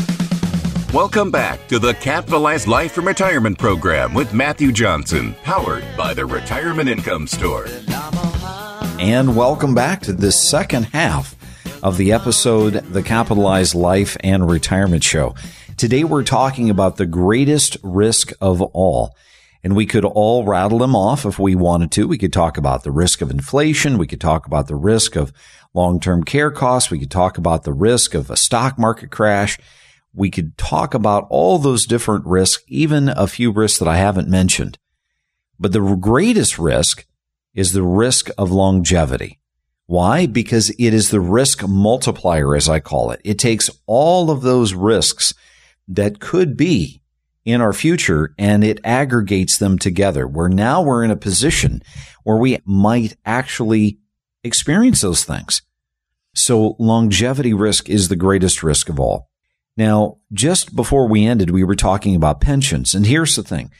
Welcome 0.98 1.30
back 1.30 1.68
to 1.68 1.78
the 1.78 1.94
Capitalized 1.94 2.68
Life 2.68 2.98
and 2.98 3.06
Retirement 3.06 3.60
Program 3.60 4.16
with 4.16 4.34
Matthew 4.34 4.72
Johnson, 4.72 5.36
powered 5.44 5.86
by 5.96 6.16
the 6.16 6.26
Retirement 6.26 6.90
Income 6.90 7.28
Store. 7.28 7.68
And 9.00 9.36
welcome 9.36 9.76
back 9.76 10.02
to 10.02 10.12
the 10.12 10.32
second 10.32 10.86
half 10.86 11.36
of 11.84 11.98
the 11.98 12.12
episode, 12.12 12.74
The 12.74 13.04
Capitalized 13.04 13.76
Life 13.76 14.18
and 14.22 14.50
Retirement 14.50 15.04
Show. 15.04 15.36
Today 15.78 16.04
we're 16.04 16.24
talking 16.24 16.68
about 16.68 16.96
the 16.96 17.06
greatest 17.06 17.78
risk 17.84 18.32
of 18.42 18.60
all. 18.64 19.16
And 19.64 19.76
we 19.76 19.86
could 19.86 20.04
all 20.04 20.46
rattle 20.46 20.80
them 20.80 20.96
off 20.96 21.28
if 21.28 21.38
we 21.38 21.54
wanted 21.54 21.92
to. 21.92 22.08
We 22.08 22.18
could 22.18 22.34
talk 22.34 22.58
about 22.58 22.84
the 22.84 22.92
risk 22.92 23.22
of 23.22 23.30
inflation. 23.30 24.00
We 24.00 24.08
could 24.08 24.20
talk 24.20 24.48
about 24.48 24.66
the 24.66 24.76
risk 24.76 25.16
of 25.16 25.32
long-term 25.76 26.24
care 26.24 26.50
costs. 26.50 26.90
We 26.90 26.98
could 26.98 27.12
talk 27.12 27.38
about 27.38 27.66
the 27.66 27.74
risk 27.74 28.16
of 28.16 28.32
a 28.32 28.36
stock 28.36 28.80
market 28.80 29.12
crash. 29.12 29.60
We 30.18 30.32
could 30.32 30.58
talk 30.58 30.96
about 30.96 31.28
all 31.30 31.60
those 31.60 31.86
different 31.86 32.26
risks, 32.26 32.64
even 32.68 33.08
a 33.08 33.28
few 33.28 33.52
risks 33.52 33.78
that 33.78 33.88
I 33.88 33.98
haven't 33.98 34.28
mentioned. 34.28 34.80
But 35.60 35.74
the 35.74 35.96
greatest 35.96 36.58
risk 36.58 37.06
is 37.54 37.72
the 37.72 37.84
risk 37.84 38.30
of 38.36 38.52
longevity. 38.52 39.40
Why? 39.86 40.26
Because 40.26 40.72
it 40.72 40.92
is 40.92 41.12
the 41.12 41.22
risk 41.22 41.68
multiplier, 41.68 42.56
as 42.56 42.68
I 42.68 42.80
call 42.80 43.12
it. 43.12 43.22
It 43.24 43.38
takes 43.38 43.70
all 43.86 44.32
of 44.32 44.42
those 44.42 44.74
risks 44.74 45.36
that 45.88 46.20
could 46.20 46.58
be 46.58 47.04
in 47.46 47.62
our 47.62 47.72
future 47.72 48.34
and 48.40 48.64
it 48.64 48.80
aggregates 48.84 49.60
them 49.60 49.78
together 49.78 50.28
where 50.28 50.50
now 50.50 50.82
we're 50.82 51.04
in 51.04 51.12
a 51.12 51.16
position 51.16 51.84
where 52.24 52.38
we 52.38 52.58
might 52.66 53.16
actually 53.24 54.00
experience 54.44 55.02
those 55.02 55.24
things. 55.24 55.62
So 56.36 56.76
longevity 56.80 57.54
risk 57.54 57.88
is 57.88 58.10
the 58.10 58.16
greatest 58.16 58.64
risk 58.64 58.90
of 58.90 59.00
all. 59.00 59.30
Now, 59.78 60.18
just 60.34 60.76
before 60.76 61.08
we 61.08 61.26
ended, 61.26 61.52
we 61.52 61.64
were 61.64 61.76
talking 61.76 62.16
about 62.16 62.42
pensions. 62.42 62.96
And 62.96 63.06
here's 63.06 63.36
the 63.36 63.44
thing. 63.44 63.72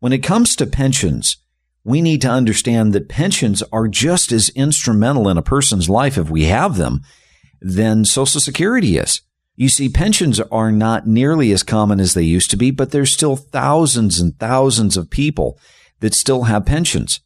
When 0.00 0.12
it 0.12 0.18
comes 0.18 0.56
to 0.56 0.66
pensions, 0.66 1.36
we 1.84 2.02
need 2.02 2.20
to 2.22 2.28
understand 2.28 2.92
that 2.92 3.08
pensions 3.08 3.62
are 3.72 3.86
just 3.86 4.32
as 4.32 4.48
instrumental 4.50 5.28
in 5.28 5.38
a 5.38 5.42
person's 5.42 5.88
life 5.88 6.18
if 6.18 6.28
we 6.28 6.44
have 6.44 6.76
them 6.76 7.02
than 7.60 8.04
social 8.04 8.40
security 8.40 8.98
is. 8.98 9.22
You 9.56 9.68
see, 9.68 9.88
pensions 9.88 10.40
are 10.40 10.72
not 10.72 11.06
nearly 11.06 11.52
as 11.52 11.62
common 11.62 12.00
as 12.00 12.14
they 12.14 12.22
used 12.22 12.50
to 12.50 12.56
be, 12.56 12.72
but 12.72 12.90
there's 12.90 13.14
still 13.14 13.36
thousands 13.36 14.18
and 14.18 14.36
thousands 14.38 14.96
of 14.96 15.10
people 15.10 15.58
that 16.00 16.14
still 16.14 16.44
have 16.44 16.66
pensions. 16.66 17.20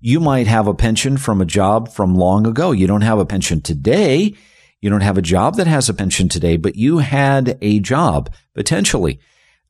You 0.00 0.20
might 0.20 0.46
have 0.46 0.68
a 0.68 0.74
pension 0.74 1.16
from 1.16 1.40
a 1.40 1.46
job 1.46 1.88
from 1.88 2.14
long 2.14 2.46
ago. 2.46 2.70
You 2.70 2.86
don't 2.86 3.00
have 3.00 3.18
a 3.18 3.26
pension 3.26 3.60
today. 3.60 4.34
You 4.82 4.90
don't 4.90 5.00
have 5.00 5.16
a 5.16 5.22
job 5.22 5.56
that 5.56 5.68
has 5.68 5.88
a 5.88 5.94
pension 5.94 6.28
today, 6.28 6.56
but 6.58 6.76
you 6.76 6.98
had 6.98 7.56
a 7.62 7.78
job 7.78 8.30
potentially 8.52 9.20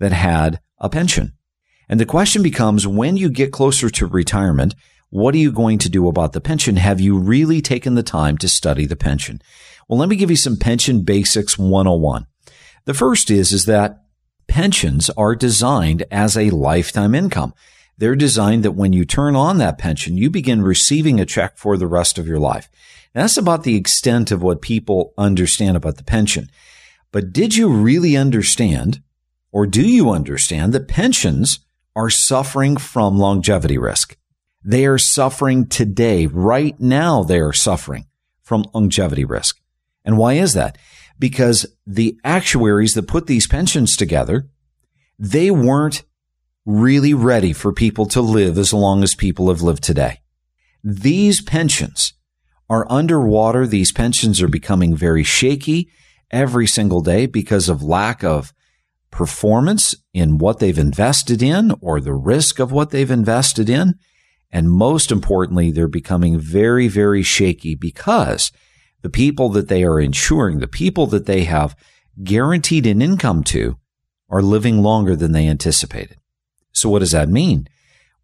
that 0.00 0.12
had 0.12 0.58
a 0.78 0.88
pension. 0.88 1.34
And 1.88 2.00
the 2.00 2.06
question 2.06 2.42
becomes 2.42 2.86
when 2.86 3.18
you 3.18 3.28
get 3.28 3.52
closer 3.52 3.90
to 3.90 4.06
retirement, 4.06 4.74
what 5.10 5.34
are 5.34 5.38
you 5.38 5.52
going 5.52 5.76
to 5.78 5.90
do 5.90 6.08
about 6.08 6.32
the 6.32 6.40
pension? 6.40 6.76
Have 6.76 6.98
you 6.98 7.18
really 7.18 7.60
taken 7.60 7.94
the 7.94 8.02
time 8.02 8.38
to 8.38 8.48
study 8.48 8.86
the 8.86 8.96
pension? 8.96 9.42
Well, 9.86 9.98
let 9.98 10.08
me 10.08 10.16
give 10.16 10.30
you 10.30 10.36
some 10.36 10.56
pension 10.56 11.02
basics 11.02 11.58
101. 11.58 12.26
The 12.86 12.94
first 12.94 13.30
is, 13.30 13.52
is 13.52 13.66
that 13.66 14.04
pensions 14.48 15.10
are 15.10 15.36
designed 15.36 16.04
as 16.10 16.36
a 16.36 16.48
lifetime 16.48 17.14
income. 17.14 17.52
They're 18.02 18.16
designed 18.16 18.64
that 18.64 18.72
when 18.72 18.92
you 18.92 19.04
turn 19.04 19.36
on 19.36 19.58
that 19.58 19.78
pension, 19.78 20.16
you 20.16 20.28
begin 20.28 20.60
receiving 20.60 21.20
a 21.20 21.24
check 21.24 21.56
for 21.56 21.76
the 21.76 21.86
rest 21.86 22.18
of 22.18 22.26
your 22.26 22.40
life. 22.40 22.68
Now, 23.14 23.22
that's 23.22 23.36
about 23.36 23.62
the 23.62 23.76
extent 23.76 24.32
of 24.32 24.42
what 24.42 24.60
people 24.60 25.14
understand 25.16 25.76
about 25.76 25.98
the 25.98 26.02
pension. 26.02 26.50
But 27.12 27.32
did 27.32 27.54
you 27.54 27.68
really 27.68 28.16
understand, 28.16 29.04
or 29.52 29.68
do 29.68 29.88
you 29.88 30.10
understand 30.10 30.72
that 30.72 30.88
pensions 30.88 31.60
are 31.94 32.10
suffering 32.10 32.76
from 32.76 33.18
longevity 33.18 33.78
risk? 33.78 34.16
They 34.64 34.84
are 34.84 34.98
suffering 34.98 35.68
today. 35.68 36.26
Right 36.26 36.80
now, 36.80 37.22
they 37.22 37.38
are 37.38 37.52
suffering 37.52 38.08
from 38.42 38.66
longevity 38.74 39.24
risk. 39.24 39.60
And 40.04 40.18
why 40.18 40.32
is 40.32 40.54
that? 40.54 40.76
Because 41.20 41.66
the 41.86 42.18
actuaries 42.24 42.94
that 42.94 43.06
put 43.06 43.28
these 43.28 43.46
pensions 43.46 43.96
together, 43.96 44.48
they 45.20 45.52
weren't 45.52 46.02
really 46.64 47.14
ready 47.14 47.52
for 47.52 47.72
people 47.72 48.06
to 48.06 48.20
live 48.20 48.56
as 48.58 48.72
long 48.72 49.02
as 49.02 49.14
people 49.14 49.48
have 49.48 49.62
lived 49.62 49.82
today. 49.82 50.20
These 50.84 51.42
pensions 51.42 52.14
are 52.68 52.90
underwater. 52.90 53.66
These 53.66 53.92
pensions 53.92 54.40
are 54.40 54.48
becoming 54.48 54.96
very 54.96 55.22
shaky 55.22 55.90
every 56.30 56.66
single 56.66 57.00
day 57.00 57.26
because 57.26 57.68
of 57.68 57.82
lack 57.82 58.24
of 58.24 58.52
performance 59.10 59.94
in 60.14 60.38
what 60.38 60.58
they've 60.58 60.78
invested 60.78 61.42
in 61.42 61.74
or 61.80 62.00
the 62.00 62.14
risk 62.14 62.58
of 62.58 62.72
what 62.72 62.90
they've 62.90 63.10
invested 63.10 63.68
in. 63.68 63.94
And 64.50 64.70
most 64.70 65.12
importantly, 65.12 65.70
they're 65.70 65.88
becoming 65.88 66.38
very, 66.38 66.88
very 66.88 67.22
shaky 67.22 67.74
because 67.74 68.50
the 69.02 69.10
people 69.10 69.48
that 69.50 69.68
they 69.68 69.84
are 69.84 70.00
insuring, 70.00 70.58
the 70.60 70.68
people 70.68 71.06
that 71.08 71.26
they 71.26 71.44
have 71.44 71.76
guaranteed 72.22 72.86
an 72.86 73.02
income 73.02 73.44
to 73.44 73.76
are 74.30 74.42
living 74.42 74.82
longer 74.82 75.14
than 75.14 75.32
they 75.32 75.46
anticipated. 75.46 76.16
So 76.72 76.88
what 76.88 77.00
does 77.00 77.12
that 77.12 77.28
mean? 77.28 77.68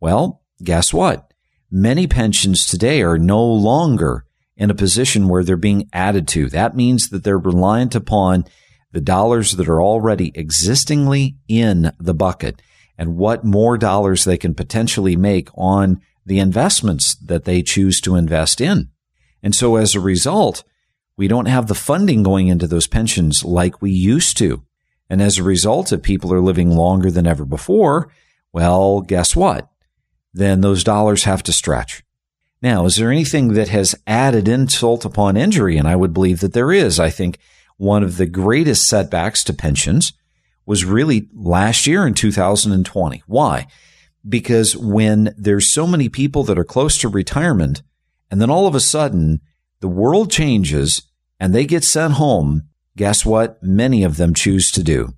Well, 0.00 0.42
guess 0.62 0.92
what? 0.92 1.32
Many 1.70 2.06
pensions 2.06 2.64
today 2.64 3.02
are 3.02 3.18
no 3.18 3.44
longer 3.44 4.24
in 4.56 4.70
a 4.70 4.74
position 4.74 5.28
where 5.28 5.44
they're 5.44 5.56
being 5.56 5.88
added 5.92 6.26
to. 6.28 6.48
That 6.48 6.76
means 6.76 7.10
that 7.10 7.24
they're 7.24 7.38
reliant 7.38 7.94
upon 7.94 8.44
the 8.92 9.00
dollars 9.00 9.52
that 9.52 9.68
are 9.68 9.82
already 9.82 10.32
existingly 10.34 11.36
in 11.46 11.92
the 11.98 12.14
bucket 12.14 12.60
and 12.96 13.16
what 13.16 13.44
more 13.44 13.78
dollars 13.78 14.24
they 14.24 14.36
can 14.36 14.54
potentially 14.54 15.14
make 15.14 15.48
on 15.54 16.00
the 16.26 16.40
investments 16.40 17.14
that 17.16 17.44
they 17.44 17.62
choose 17.62 18.00
to 18.00 18.16
invest 18.16 18.60
in. 18.60 18.88
And 19.42 19.54
so 19.54 19.76
as 19.76 19.94
a 19.94 20.00
result, 20.00 20.64
we 21.16 21.28
don't 21.28 21.46
have 21.46 21.68
the 21.68 21.74
funding 21.74 22.22
going 22.22 22.48
into 22.48 22.66
those 22.66 22.86
pensions 22.86 23.44
like 23.44 23.80
we 23.80 23.90
used 23.90 24.36
to. 24.38 24.64
And 25.08 25.22
as 25.22 25.38
a 25.38 25.42
result, 25.42 25.92
if 25.92 26.02
people 26.02 26.32
are 26.34 26.40
living 26.40 26.70
longer 26.70 27.10
than 27.10 27.26
ever 27.26 27.44
before, 27.44 28.10
well, 28.58 29.02
guess 29.02 29.36
what? 29.36 29.68
Then 30.34 30.62
those 30.62 30.82
dollars 30.82 31.22
have 31.22 31.44
to 31.44 31.52
stretch. 31.52 32.02
Now, 32.60 32.86
is 32.86 32.96
there 32.96 33.12
anything 33.12 33.52
that 33.52 33.68
has 33.68 33.94
added 34.04 34.48
insult 34.48 35.04
upon 35.04 35.36
injury? 35.36 35.76
And 35.76 35.86
I 35.86 35.94
would 35.94 36.12
believe 36.12 36.40
that 36.40 36.54
there 36.54 36.72
is. 36.72 36.98
I 36.98 37.08
think 37.08 37.38
one 37.76 38.02
of 38.02 38.16
the 38.16 38.26
greatest 38.26 38.82
setbacks 38.88 39.44
to 39.44 39.52
pensions 39.52 40.12
was 40.66 40.84
really 40.84 41.28
last 41.32 41.86
year 41.86 42.04
in 42.04 42.14
2020. 42.14 43.22
Why? 43.28 43.68
Because 44.28 44.76
when 44.76 45.32
there's 45.38 45.72
so 45.72 45.86
many 45.86 46.08
people 46.08 46.42
that 46.42 46.58
are 46.58 46.64
close 46.64 46.98
to 46.98 47.08
retirement, 47.08 47.82
and 48.28 48.42
then 48.42 48.50
all 48.50 48.66
of 48.66 48.74
a 48.74 48.80
sudden 48.80 49.40
the 49.78 49.86
world 49.86 50.32
changes 50.32 51.02
and 51.38 51.54
they 51.54 51.64
get 51.64 51.84
sent 51.84 52.14
home, 52.14 52.64
guess 52.96 53.24
what? 53.24 53.62
Many 53.62 54.02
of 54.02 54.16
them 54.16 54.34
choose 54.34 54.72
to 54.72 54.82
do. 54.82 55.14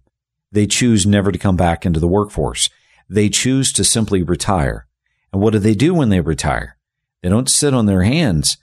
They 0.53 0.67
choose 0.67 1.07
never 1.07 1.33
to 1.33 1.39
come 1.39 1.57
back 1.57 1.87
into 1.87 2.01
the 2.01 2.07
workforce. 2.07 2.69
They 3.11 3.29
choose 3.29 3.73
to 3.73 3.85
simply 3.85 4.23
retire. 4.23 4.87
And 5.33 5.43
what 5.43 5.53
do 5.53 5.59
they 5.59 5.75
do 5.75 5.93
when 5.93 6.09
they 6.09 6.21
retire? 6.21 6.77
They 7.23 7.29
don't 7.29 7.51
sit 7.51 7.75
on 7.75 7.87
their 7.87 8.05
hands. 8.05 8.57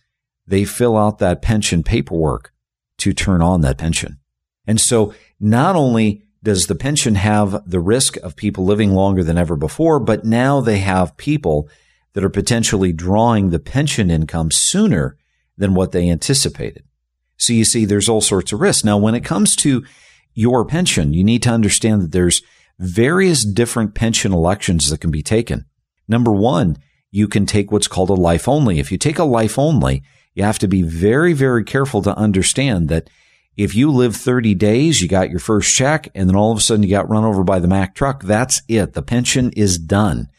They 0.48 0.64
fill 0.64 0.98
out 0.98 1.20
that 1.20 1.42
pension 1.42 1.84
paperwork 1.84 2.54
to 3.00 3.14
turn 3.14 3.42
on 3.42 3.62
that 3.62 3.78
pension. 3.78 4.18
And 4.66 4.80
so 4.80 5.14
not 5.40 5.76
only 5.76 6.24
does 6.42 6.68
the 6.68 6.76
pension 6.76 7.16
have 7.16 7.70
the 7.70 7.80
risk 7.80 8.16
of 8.18 8.36
people 8.36 8.64
living 8.64 8.94
longer 8.94 9.24
than 9.24 9.38
ever 9.38 9.56
before, 9.56 10.00
but 10.00 10.24
now 10.24 10.62
they 10.62 10.80
have 10.80 11.18
people 11.18 11.70
that 12.14 12.24
are 12.24 12.30
potentially 12.30 12.94
drawing 12.94 13.50
the 13.50 13.60
pension 13.60 14.10
income 14.10 14.50
sooner 14.52 15.18
than 15.58 15.74
what 15.74 15.92
they 15.92 16.10
anticipated. 16.10 16.84
So 17.36 17.54
you 17.54 17.66
see, 17.66 17.86
there's 17.86 18.10
all 18.10 18.22
sorts 18.22 18.52
of 18.54 18.62
risks. 18.62 18.84
Now, 18.84 18.98
when 18.98 19.14
it 19.14 19.26
comes 19.26 19.56
to 19.58 19.84
your 20.34 20.66
pension, 20.66 21.14
you 21.14 21.24
need 21.24 21.44
to 21.44 21.50
understand 21.50 22.02
that 22.02 22.12
there's 22.12 22.42
various 22.80 23.46
different 23.46 23.96
pension 23.96 24.34
elections 24.34 24.90
that 24.90 25.02
can 25.02 25.12
be 25.12 25.24
taken. 25.24 25.66
Number 26.08 26.32
one, 26.32 26.78
you 27.12 27.28
can 27.28 27.46
take 27.46 27.72
what's 27.72 27.88
called 27.88 28.10
a 28.10 28.14
life 28.14 28.48
only. 28.48 28.80
If 28.80 28.92
you 28.92 28.98
take 28.98 29.20
a 29.20 29.24
life 29.24 29.58
only, 29.58 30.04
you 30.34 30.44
have 30.44 30.60
to 30.60 30.68
be 30.68 30.84
very, 30.84 31.34
very 31.34 31.64
careful 31.64 32.02
to 32.04 32.16
understand 32.16 32.90
that 32.90 33.10
if 33.56 33.74
you 33.74 33.92
live 33.92 34.16
30 34.16 34.54
days, 34.54 35.02
you 35.02 35.08
got 35.08 35.32
your 35.32 35.40
first 35.40 35.76
check, 35.76 36.10
and 36.14 36.30
then 36.30 36.36
all 36.36 36.52
of 36.52 36.60
a 36.60 36.62
sudden 36.62 36.84
you 36.84 36.90
got 36.90 37.10
run 37.10 37.24
over 37.24 37.44
by 37.44 37.58
the 37.58 37.68
Mack 37.68 37.96
truck, 37.96 38.22
that's 38.22 38.62
it. 38.68 38.94
The 38.94 39.02
pension 39.02 39.52
is 39.54 39.80
done. 39.80 40.30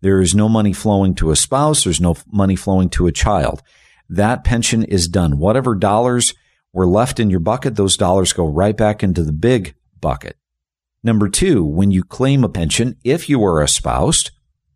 There 0.00 0.20
is 0.20 0.32
no 0.32 0.48
money 0.48 0.72
flowing 0.72 1.16
to 1.16 1.32
a 1.32 1.36
spouse. 1.36 1.82
There's 1.82 2.00
no 2.00 2.16
money 2.30 2.54
flowing 2.54 2.88
to 2.90 3.08
a 3.08 3.12
child. 3.12 3.62
That 4.08 4.44
pension 4.44 4.84
is 4.84 5.08
done. 5.08 5.38
Whatever 5.38 5.74
dollars 5.74 6.34
were 6.72 6.86
left 6.86 7.18
in 7.18 7.30
your 7.30 7.40
bucket, 7.40 7.74
those 7.74 7.96
dollars 7.96 8.32
go 8.32 8.46
right 8.46 8.76
back 8.76 9.02
into 9.02 9.24
the 9.24 9.32
big 9.32 9.74
bucket. 10.00 10.37
Number 11.02 11.28
two, 11.28 11.64
when 11.64 11.90
you 11.90 12.02
claim 12.02 12.44
a 12.44 12.48
pension, 12.48 12.96
if 13.04 13.28
you 13.28 13.44
are 13.44 13.62
a 13.62 13.68
spouse, 13.68 14.24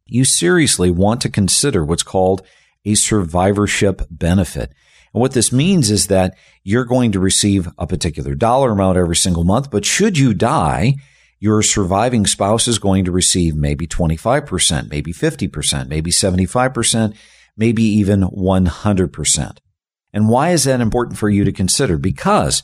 you 0.07 0.25
seriously 0.25 0.91
want 0.91 1.21
to 1.23 1.29
consider 1.29 1.85
what's 1.85 2.03
called 2.03 2.43
a 2.85 2.95
survivorship 2.95 4.03
benefit. 4.11 4.73
And 5.15 5.21
what 5.21 5.33
this 5.33 5.53
means 5.53 5.91
is 5.91 6.07
that 6.07 6.37
you're 6.63 6.85
going 6.85 7.13
to 7.13 7.21
receive 7.21 7.69
a 7.79 7.87
particular 7.87 8.35
dollar 8.35 8.73
amount 8.73 8.99
every 8.99 9.17
single 9.17 9.45
month, 9.45 9.71
but 9.71 9.85
should 9.85 10.17
you 10.17 10.33
die, 10.35 10.95
your 11.39 11.63
surviving 11.63 12.27
spouse 12.27 12.69
is 12.69 12.79
going 12.79 13.05
to 13.05 13.13
receive 13.13 13.57
maybe 13.57 13.87
25%, 13.87 14.91
maybe 14.91 15.13
50%, 15.13 15.89
maybe 15.89 16.11
75%, 16.11 17.17
maybe 17.57 17.83
even 17.83 18.23
100%. 18.23 19.59
And 20.13 20.29
why 20.29 20.51
is 20.51 20.65
that 20.65 20.81
important 20.81 21.19
for 21.19 21.29
you 21.29 21.45
to 21.45 21.53
consider? 21.53 21.99
Because 21.99 22.63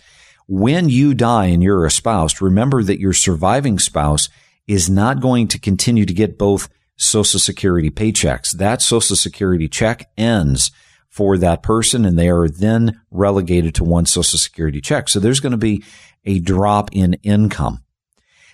when 0.48 0.88
you 0.88 1.12
die 1.12 1.46
and 1.46 1.62
you're 1.62 1.84
a 1.84 1.90
spouse, 1.90 2.40
remember 2.40 2.82
that 2.82 2.98
your 2.98 3.12
surviving 3.12 3.78
spouse 3.78 4.30
is 4.66 4.88
not 4.88 5.20
going 5.20 5.46
to 5.48 5.58
continue 5.58 6.06
to 6.06 6.14
get 6.14 6.38
both 6.38 6.68
Social 6.96 7.38
Security 7.38 7.90
paychecks. 7.90 8.56
That 8.56 8.82
Social 8.82 9.14
Security 9.14 9.68
check 9.68 10.10
ends 10.16 10.72
for 11.10 11.36
that 11.38 11.62
person 11.62 12.04
and 12.04 12.18
they 12.18 12.30
are 12.30 12.48
then 12.48 13.00
relegated 13.10 13.74
to 13.76 13.84
one 13.84 14.06
Social 14.06 14.38
Security 14.38 14.80
check. 14.80 15.08
So 15.08 15.20
there's 15.20 15.40
going 15.40 15.52
to 15.52 15.58
be 15.58 15.84
a 16.24 16.40
drop 16.40 16.88
in 16.92 17.14
income. 17.22 17.84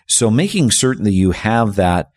So 0.06 0.30
making 0.30 0.72
certain 0.72 1.04
that 1.04 1.12
you 1.12 1.30
have 1.30 1.76
that 1.76 2.10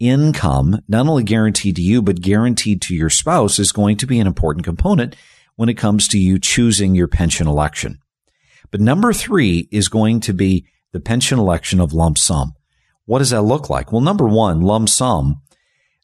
income 0.00 0.80
not 0.88 1.06
only 1.06 1.22
guaranteed 1.22 1.76
to 1.76 1.82
you, 1.82 2.00
but 2.00 2.22
guaranteed 2.22 2.80
to 2.82 2.94
your 2.94 3.10
spouse 3.10 3.58
is 3.58 3.72
going 3.72 3.98
to 3.98 4.06
be 4.06 4.18
an 4.20 4.26
important 4.26 4.64
component 4.64 5.16
when 5.56 5.68
it 5.68 5.74
comes 5.74 6.08
to 6.08 6.18
you 6.18 6.38
choosing 6.38 6.94
your 6.94 7.08
pension 7.08 7.46
election. 7.46 7.98
But 8.70 8.80
number 8.80 9.12
three 9.12 9.68
is 9.70 9.88
going 9.88 10.20
to 10.20 10.32
be 10.32 10.66
the 10.92 11.00
pension 11.00 11.38
election 11.38 11.80
of 11.80 11.92
lump 11.92 12.18
sum. 12.18 12.54
What 13.06 13.18
does 13.20 13.30
that 13.30 13.42
look 13.42 13.70
like? 13.70 13.92
Well, 13.92 14.00
number 14.00 14.26
one, 14.26 14.60
lump 14.60 14.88
sum 14.88 15.42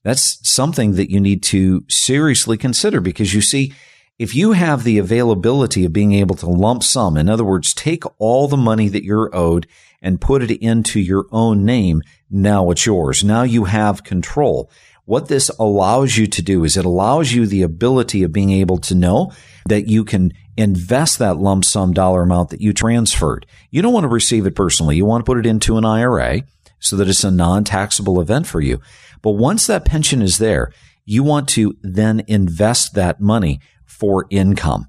that's 0.04 0.38
something 0.48 0.92
that 0.92 1.10
you 1.10 1.18
need 1.18 1.42
to 1.44 1.84
seriously 1.88 2.56
consider 2.58 3.00
because 3.00 3.34
you 3.34 3.40
see, 3.40 3.72
if 4.18 4.34
you 4.34 4.52
have 4.52 4.84
the 4.84 4.98
availability 4.98 5.84
of 5.84 5.92
being 5.92 6.12
able 6.12 6.36
to 6.36 6.46
lump 6.46 6.84
sum, 6.84 7.16
in 7.16 7.28
other 7.28 7.42
words, 7.42 7.74
take 7.74 8.04
all 8.18 8.46
the 8.46 8.56
money 8.56 8.88
that 8.88 9.02
you're 9.02 9.34
owed 9.34 9.66
and 10.00 10.20
put 10.20 10.42
it 10.42 10.52
into 10.62 11.00
your 11.00 11.26
own 11.32 11.64
name, 11.64 12.02
now 12.30 12.70
it's 12.70 12.84
yours. 12.84 13.24
Now 13.24 13.42
you 13.42 13.64
have 13.64 14.04
control. 14.04 14.70
What 15.06 15.28
this 15.28 15.48
allows 15.58 16.16
you 16.16 16.26
to 16.26 16.42
do 16.42 16.64
is 16.64 16.76
it 16.76 16.84
allows 16.84 17.32
you 17.32 17.46
the 17.46 17.62
ability 17.62 18.22
of 18.22 18.32
being 18.32 18.50
able 18.50 18.78
to 18.78 18.94
know 18.94 19.32
that 19.66 19.88
you 19.88 20.04
can 20.04 20.32
invest 20.56 21.18
that 21.18 21.38
lump 21.38 21.64
sum 21.64 21.92
dollar 21.92 22.22
amount 22.22 22.50
that 22.50 22.60
you 22.60 22.72
transferred. 22.72 23.46
You 23.70 23.82
don't 23.82 23.92
want 23.92 24.04
to 24.04 24.08
receive 24.08 24.46
it 24.46 24.54
personally. 24.54 24.96
You 24.96 25.04
want 25.04 25.24
to 25.24 25.28
put 25.28 25.38
it 25.38 25.46
into 25.46 25.76
an 25.76 25.84
IRA 25.84 26.42
so 26.78 26.96
that 26.96 27.08
it's 27.08 27.24
a 27.24 27.30
non-taxable 27.30 28.20
event 28.20 28.46
for 28.46 28.60
you. 28.60 28.80
But 29.22 29.32
once 29.32 29.66
that 29.66 29.84
pension 29.84 30.20
is 30.22 30.38
there, 30.38 30.72
you 31.04 31.22
want 31.22 31.48
to 31.50 31.76
then 31.82 32.22
invest 32.28 32.94
that 32.94 33.20
money 33.20 33.60
for 33.84 34.26
income, 34.30 34.88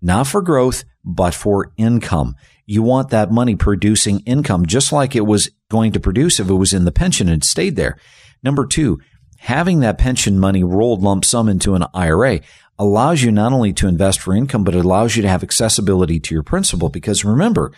not 0.00 0.26
for 0.26 0.42
growth, 0.42 0.84
but 1.04 1.34
for 1.34 1.72
income. 1.76 2.34
You 2.66 2.82
want 2.82 3.10
that 3.10 3.30
money 3.30 3.56
producing 3.56 4.20
income 4.20 4.66
just 4.66 4.92
like 4.92 5.16
it 5.16 5.26
was 5.26 5.50
going 5.70 5.92
to 5.92 6.00
produce 6.00 6.38
if 6.38 6.48
it 6.48 6.54
was 6.54 6.72
in 6.72 6.84
the 6.84 6.92
pension 6.92 7.28
and 7.28 7.42
stayed 7.42 7.76
there. 7.76 7.98
Number 8.42 8.66
two, 8.66 9.00
having 9.38 9.80
that 9.80 9.98
pension 9.98 10.38
money 10.38 10.62
rolled 10.62 11.02
lump 11.02 11.24
sum 11.24 11.48
into 11.48 11.74
an 11.74 11.84
IRA 11.94 12.40
allows 12.78 13.22
you 13.22 13.30
not 13.30 13.52
only 13.52 13.72
to 13.74 13.88
invest 13.88 14.20
for 14.20 14.34
income, 14.34 14.64
but 14.64 14.74
it 14.74 14.84
allows 14.84 15.16
you 15.16 15.22
to 15.22 15.28
have 15.28 15.42
accessibility 15.42 16.20
to 16.20 16.34
your 16.34 16.42
principal. 16.42 16.88
Because 16.88 17.24
remember, 17.24 17.72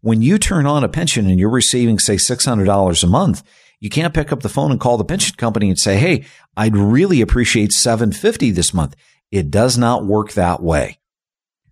when 0.00 0.22
you 0.22 0.38
turn 0.38 0.66
on 0.66 0.84
a 0.84 0.88
pension 0.88 1.26
and 1.26 1.38
you're 1.38 1.50
receiving, 1.50 1.98
say, 1.98 2.16
$600 2.16 3.02
a 3.02 3.06
month, 3.06 3.42
you 3.80 3.90
can't 3.90 4.14
pick 4.14 4.32
up 4.32 4.40
the 4.40 4.48
phone 4.48 4.70
and 4.70 4.80
call 4.80 4.96
the 4.96 5.04
pension 5.04 5.36
company 5.36 5.68
and 5.68 5.78
say, 5.78 5.96
Hey, 5.96 6.24
I'd 6.56 6.76
really 6.76 7.20
appreciate 7.20 7.72
750 7.72 8.50
this 8.50 8.72
month. 8.72 8.96
It 9.30 9.50
does 9.50 9.76
not 9.76 10.06
work 10.06 10.32
that 10.32 10.62
way. 10.62 10.98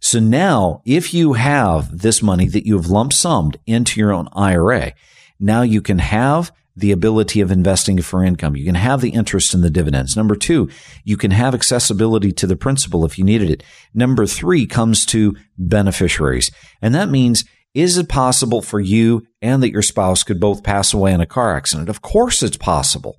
So 0.01 0.19
now 0.19 0.83
if 0.85 1.15
you 1.15 1.35
have 1.35 1.99
this 2.01 2.23
money 2.23 2.49
that 2.49 2.67
you've 2.67 2.91
lump 2.91 3.13
summed 3.13 3.57
into 3.67 4.01
your 4.01 4.13
own 4.13 4.29
IRA, 4.33 4.95
now 5.39 5.63
you 5.63 5.81
can 5.81 6.01
have 6.01 6.53
the 6.75 6.93
ability 6.93 7.41
of 7.41 7.51
investing 7.51 8.01
for 8.01 8.25
income. 8.25 8.57
You 8.57 8.65
can 8.65 8.75
have 8.75 9.01
the 9.01 9.11
interest 9.11 9.55
in 9.55 9.61
the 9.61 9.71
dividends. 9.71 10.17
Number 10.17 10.35
two, 10.35 10.71
you 11.05 11.17
can 11.17 11.31
have 11.31 11.55
accessibility 11.55 12.33
to 12.33 12.47
the 12.47 12.57
principal 12.57 13.05
if 13.05 13.19
you 13.19 13.25
needed 13.25 13.51
it. 13.51 13.63
Number 13.93 14.27
three 14.27 14.67
comes 14.67 15.05
to 15.07 15.37
beneficiaries. 15.59 16.51
And 16.81 16.95
that 16.95 17.11
means 17.11 17.45
is 17.75 17.97
it 17.97 18.09
possible 18.09 18.61
for 18.61 18.81
you 18.81 19.27
and 19.41 19.63
that 19.63 19.73
your 19.73 19.83
spouse 19.83 20.23
could 20.23 20.39
both 20.39 20.63
pass 20.63 20.93
away 20.93 21.13
in 21.13 21.21
a 21.21 21.27
car 21.27 21.57
accident? 21.57 21.89
Of 21.89 22.03
course 22.03 22.43
it's 22.43 22.57
possible. 22.57 23.19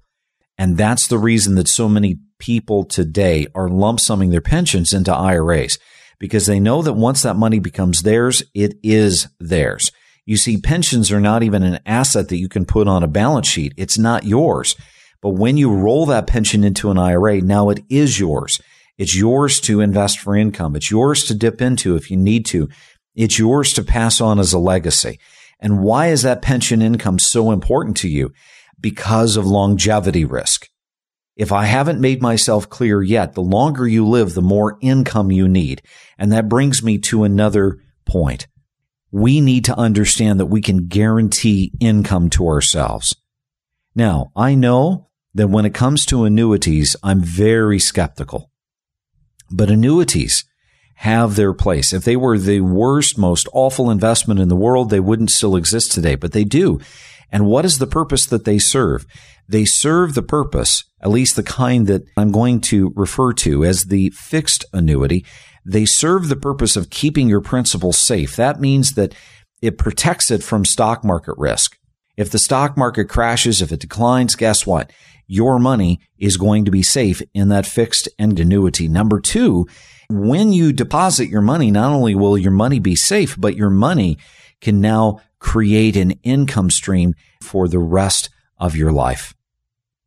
And 0.58 0.78
that's 0.78 1.08
the 1.08 1.18
reason 1.18 1.56
that 1.56 1.68
so 1.68 1.90
many 1.90 2.18
people 2.38 2.84
today 2.86 3.48
are 3.56 3.70
lump 3.70 4.00
summing 4.00 4.30
their 4.30 4.42
pensions 4.42 4.94
into 4.94 5.14
IRAs 5.14 5.80
because 6.20 6.46
they 6.46 6.60
know 6.60 6.82
that 6.84 6.94
once 6.94 7.24
that 7.24 7.36
money 7.36 7.60
becomes 7.60 8.04
theirs, 8.04 8.44
it 8.54 8.76
is 8.84 9.28
theirs. 9.40 9.92
You 10.26 10.38
see, 10.38 10.58
pensions 10.58 11.12
are 11.12 11.20
not 11.20 11.44
even 11.44 11.64
an 11.64 11.80
asset 11.86 12.30
that 12.30 12.38
you 12.38 12.48
can 12.48 12.66
put 12.66 12.88
on 12.88 13.04
a 13.04 13.08
balance 13.08 13.48
sheet. 13.48 13.74
It's 13.78 13.98
not 13.98 14.24
yours. 14.26 14.76
But 15.22 15.32
when 15.32 15.58
you 15.58 15.74
roll 15.74 16.06
that 16.08 16.28
pension 16.28 16.64
into 16.64 16.92
an 16.92 16.98
IRA, 16.98 17.42
now 17.42 17.70
it 17.70 17.82
is 17.90 18.20
yours. 18.20 18.60
It's 18.98 19.16
yours 19.16 19.60
to 19.62 19.82
invest 19.82 20.20
for 20.20 20.36
income. 20.36 20.76
It's 20.76 20.92
yours 20.92 21.24
to 21.26 21.34
dip 21.34 21.62
into 21.62 21.96
if 21.96 22.12
you 22.12 22.18
need 22.18 22.46
to. 22.48 22.70
It's 23.16 23.40
yours 23.40 23.74
to 23.74 23.84
pass 23.84 24.22
on 24.22 24.40
as 24.40 24.54
a 24.54 24.60
legacy. 24.60 25.20
And 25.60 25.82
why 25.82 26.08
is 26.08 26.24
that 26.24 26.42
pension 26.42 26.82
income 26.82 27.20
so 27.20 27.52
important 27.52 27.98
to 27.98 28.10
you? 28.10 28.32
Because 28.80 29.38
of 29.38 29.46
longevity 29.46 30.26
risk. 30.26 30.70
If 31.36 31.52
I 31.52 31.66
haven't 31.66 32.02
made 32.02 32.22
myself 32.22 32.70
clear 32.70 33.02
yet, 33.02 33.34
the 33.34 33.42
longer 33.42 33.88
you 33.88 34.08
live, 34.08 34.36
the 34.36 34.42
more 34.42 34.78
income 34.82 35.32
you 35.32 35.48
need. 35.48 35.82
And 36.18 36.32
that 36.32 36.50
brings 36.50 36.84
me 36.84 36.98
to 37.00 37.24
another 37.24 37.80
point. 38.06 38.48
We 39.14 39.42
need 39.42 39.64
to 39.66 39.78
understand 39.78 40.40
that 40.40 40.48
we 40.48 40.60
can 40.60 40.88
guarantee 40.88 41.72
income 41.80 42.32
to 42.32 42.48
ourselves. 42.48 43.16
Now, 43.94 44.32
I 44.36 44.56
know 44.56 45.12
that 45.36 45.50
when 45.50 45.68
it 45.68 45.74
comes 45.76 46.04
to 46.08 46.24
annuities, 46.24 46.96
I'm 47.04 47.22
very 47.22 47.78
skeptical. 47.78 48.50
But 49.52 49.70
annuities 49.70 50.46
have 50.96 51.36
their 51.36 51.54
place. 51.54 51.94
If 51.94 52.06
they 52.06 52.16
were 52.16 52.40
the 52.40 52.62
worst, 52.62 53.16
most 53.16 53.48
awful 53.54 53.92
investment 53.92 54.40
in 54.40 54.48
the 54.48 54.56
world, 54.56 54.90
they 54.90 55.00
wouldn't 55.00 55.30
still 55.30 55.56
exist 55.56 55.92
today, 55.92 56.16
but 56.16 56.32
they 56.32 56.44
do. 56.44 56.80
And 57.34 57.48
what 57.48 57.66
is 57.66 57.80
the 57.80 57.88
purpose 57.88 58.28
that 58.28 58.46
they 58.46 58.60
serve? 58.60 59.08
They 59.50 59.66
serve 59.66 60.14
the 60.14 60.22
purpose, 60.22 60.84
at 61.02 61.10
least 61.10 61.36
the 61.36 61.44
kind 61.44 61.88
that 61.88 62.04
I'm 62.16 62.32
going 62.32 62.62
to 62.62 62.94
refer 62.96 63.34
to 63.34 63.66
as 63.66 63.86
the 63.86 64.12
fixed 64.12 64.66
annuity. 64.72 65.26
They 65.66 65.86
serve 65.86 66.30
the 66.30 66.36
purpose 66.36 66.76
of 66.76 66.92
keeping 66.92 67.28
your 67.28 67.42
principal 67.42 67.92
safe. 67.92 68.36
That 68.36 68.62
means 68.62 68.92
that 68.92 69.16
it 69.64 69.80
protects 69.80 70.30
it 70.30 70.44
from 70.44 70.64
stock 70.64 71.04
market 71.04 71.34
risk. 71.38 71.78
If 72.16 72.30
the 72.30 72.38
stock 72.38 72.78
market 72.78 73.06
crashes, 73.06 73.62
if 73.62 73.72
it 73.72 73.80
declines, 73.80 74.36
guess 74.36 74.68
what? 74.68 74.92
Your 75.26 75.58
money 75.58 76.00
is 76.20 76.38
going 76.38 76.66
to 76.66 76.72
be 76.72 76.84
safe 76.84 77.22
in 77.34 77.50
that 77.50 77.66
fixed 77.66 78.08
end 78.20 78.40
annuity. 78.40 78.88
Number 78.88 79.20
two, 79.20 79.66
when 80.10 80.54
you 80.54 80.72
deposit 80.72 81.30
your 81.30 81.42
money, 81.42 81.72
not 81.72 81.92
only 81.92 82.14
will 82.14 82.38
your 82.38 82.52
money 82.52 82.78
be 82.78 82.96
safe, 82.96 83.36
but 83.40 83.56
your 83.56 83.72
money 83.72 84.20
can 84.64 84.82
now 84.82 85.22
create 85.40 85.96
an 85.96 86.12
income 86.24 86.70
stream 86.70 87.14
for 87.42 87.68
the 87.68 87.80
rest 87.80 88.30
of 88.58 88.76
your 88.76 88.92
life. 88.92 89.36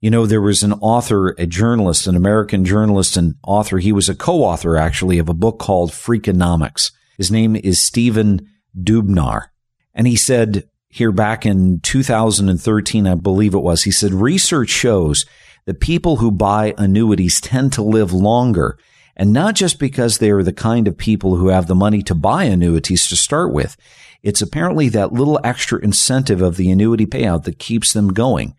You 0.01 0.11
know, 0.11 0.27
there 0.27 0.43
was 0.43 0.63
an 0.63 0.73
author, 0.75 1.31
a 1.39 1.47
journalist, 1.47 2.07
an 2.07 2.17
American 2.17 2.65
journalist 2.65 3.17
and 3.17 3.35
author. 3.43 3.79
He 3.79 3.93
was 3.93 4.09
a 4.09 4.15
co-author 4.15 4.77
actually 4.77 5.19
of 5.19 5.29
a 5.29 5.35
book 5.35 5.59
called 5.59 5.91
Freakonomics. 5.91 6.93
His 7.17 7.31
name 7.31 7.57
is 7.57 7.85
Stephen 7.85 8.47
Dubner. 8.79 9.47
And 9.95 10.07
he 10.07 10.17
said 10.17 10.69
here 10.89 11.13
back 11.13 11.45
in 11.45 11.81
2013, 11.81 13.07
I 13.07 13.15
believe 13.15 13.55
it 13.55 13.59
was, 13.59 13.83
he 13.83 13.91
said, 13.91 14.13
research 14.13 14.69
shows 14.69 15.27
that 15.65 15.81
people 15.81 16.17
who 16.17 16.31
buy 16.31 16.75
annuities 16.79 17.41
tend 17.41 17.73
to 17.75 17.83
live 17.83 18.13
longer. 18.13 18.79
And 19.17 19.33
not 19.33 19.55
just 19.55 19.79
because 19.79 20.19
they 20.19 20.31
are 20.31 20.43
the 20.43 20.53
kind 20.53 20.87
of 20.87 20.97
people 20.97 21.37
who 21.37 21.49
have 21.49 21.67
the 21.67 21.75
money 21.75 22.03
to 22.03 22.15
buy 22.15 22.45
annuities 22.45 23.09
to 23.09 23.17
start 23.17 23.53
with. 23.53 23.77
It's 24.27 24.43
apparently 24.43 24.89
that 24.89 25.13
little 25.13 25.39
extra 25.45 25.79
incentive 25.79 26.43
of 26.43 26.57
the 26.57 26.69
annuity 26.73 27.07
payout 27.07 27.45
that 27.45 27.61
keeps 27.61 27.93
them 27.93 28.13
going. 28.13 28.57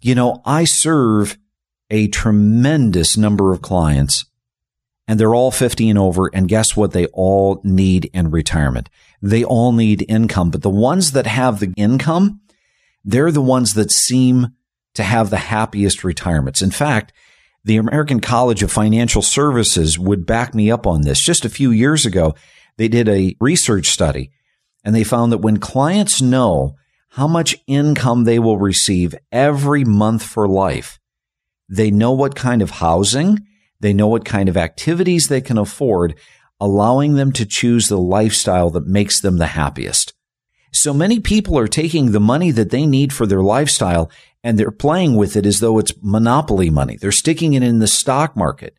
You 0.00 0.16
know, 0.16 0.42
I 0.44 0.64
serve 0.64 1.38
a 1.90 2.08
tremendous 2.08 3.16
number 3.16 3.52
of 3.52 3.62
clients 3.62 4.24
and 5.06 5.20
they're 5.20 5.32
all 5.32 5.52
50 5.52 5.88
and 5.88 5.96
over. 5.96 6.28
And 6.34 6.48
guess 6.48 6.76
what? 6.76 6.90
They 6.90 7.06
all 7.12 7.60
need 7.62 8.10
in 8.12 8.32
retirement. 8.32 8.90
They 9.22 9.44
all 9.44 9.70
need 9.70 10.04
income, 10.08 10.50
but 10.50 10.62
the 10.62 10.68
ones 10.68 11.12
that 11.12 11.28
have 11.28 11.60
the 11.60 11.72
income, 11.76 12.40
they're 13.04 13.30
the 13.30 13.40
ones 13.40 13.74
that 13.74 13.92
seem 13.92 14.48
to 14.94 15.04
have 15.04 15.30
the 15.30 15.36
happiest 15.36 16.02
retirements. 16.02 16.62
In 16.62 16.72
fact, 16.72 17.12
the 17.62 17.76
American 17.76 18.18
College 18.18 18.64
of 18.64 18.72
Financial 18.72 19.22
Services 19.22 20.00
would 20.00 20.26
back 20.26 20.52
me 20.52 20.68
up 20.68 20.84
on 20.84 21.02
this. 21.02 21.20
Just 21.20 21.44
a 21.44 21.48
few 21.48 21.70
years 21.70 22.04
ago, 22.04 22.34
they 22.76 22.88
did 22.88 23.08
a 23.08 23.36
research 23.38 23.86
study 23.86 24.32
and 24.84 24.94
they 24.94 25.04
found 25.04 25.32
that 25.32 25.38
when 25.38 25.58
clients 25.58 26.22
know 26.22 26.76
how 27.10 27.26
much 27.26 27.56
income 27.66 28.24
they 28.24 28.38
will 28.38 28.58
receive 28.58 29.14
every 29.32 29.84
month 29.84 30.22
for 30.22 30.46
life. 30.46 30.98
They 31.68 31.90
know 31.90 32.12
what 32.12 32.34
kind 32.34 32.62
of 32.62 32.70
housing, 32.70 33.46
they 33.80 33.92
know 33.92 34.06
what 34.06 34.24
kind 34.24 34.48
of 34.48 34.56
activities 34.56 35.26
they 35.26 35.40
can 35.40 35.58
afford, 35.58 36.14
allowing 36.60 37.14
them 37.14 37.32
to 37.32 37.46
choose 37.46 37.88
the 37.88 37.98
lifestyle 37.98 38.70
that 38.70 38.86
makes 38.86 39.20
them 39.20 39.38
the 39.38 39.48
happiest. 39.48 40.14
So 40.72 40.94
many 40.94 41.18
people 41.18 41.58
are 41.58 41.66
taking 41.66 42.12
the 42.12 42.20
money 42.20 42.52
that 42.52 42.70
they 42.70 42.86
need 42.86 43.12
for 43.12 43.26
their 43.26 43.42
lifestyle 43.42 44.10
and 44.44 44.56
they're 44.58 44.70
playing 44.70 45.16
with 45.16 45.36
it 45.36 45.46
as 45.46 45.58
though 45.60 45.78
it's 45.78 45.92
monopoly 46.00 46.70
money. 46.70 46.96
They're 46.96 47.12
sticking 47.12 47.54
it 47.54 47.62
in 47.62 47.80
the 47.80 47.88
stock 47.88 48.36
market. 48.36 48.76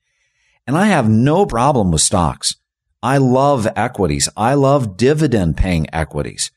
And 0.65 0.77
I 0.77 0.87
have 0.87 1.09
no 1.09 1.45
problem 1.45 1.91
with 1.91 2.01
stocks. 2.01 2.55
I 3.03 3.17
love 3.17 3.67
equities. 3.75 4.29
I 4.37 4.53
love 4.53 4.97
dividend 4.97 5.57
paying 5.57 5.87
equities. 5.93 6.51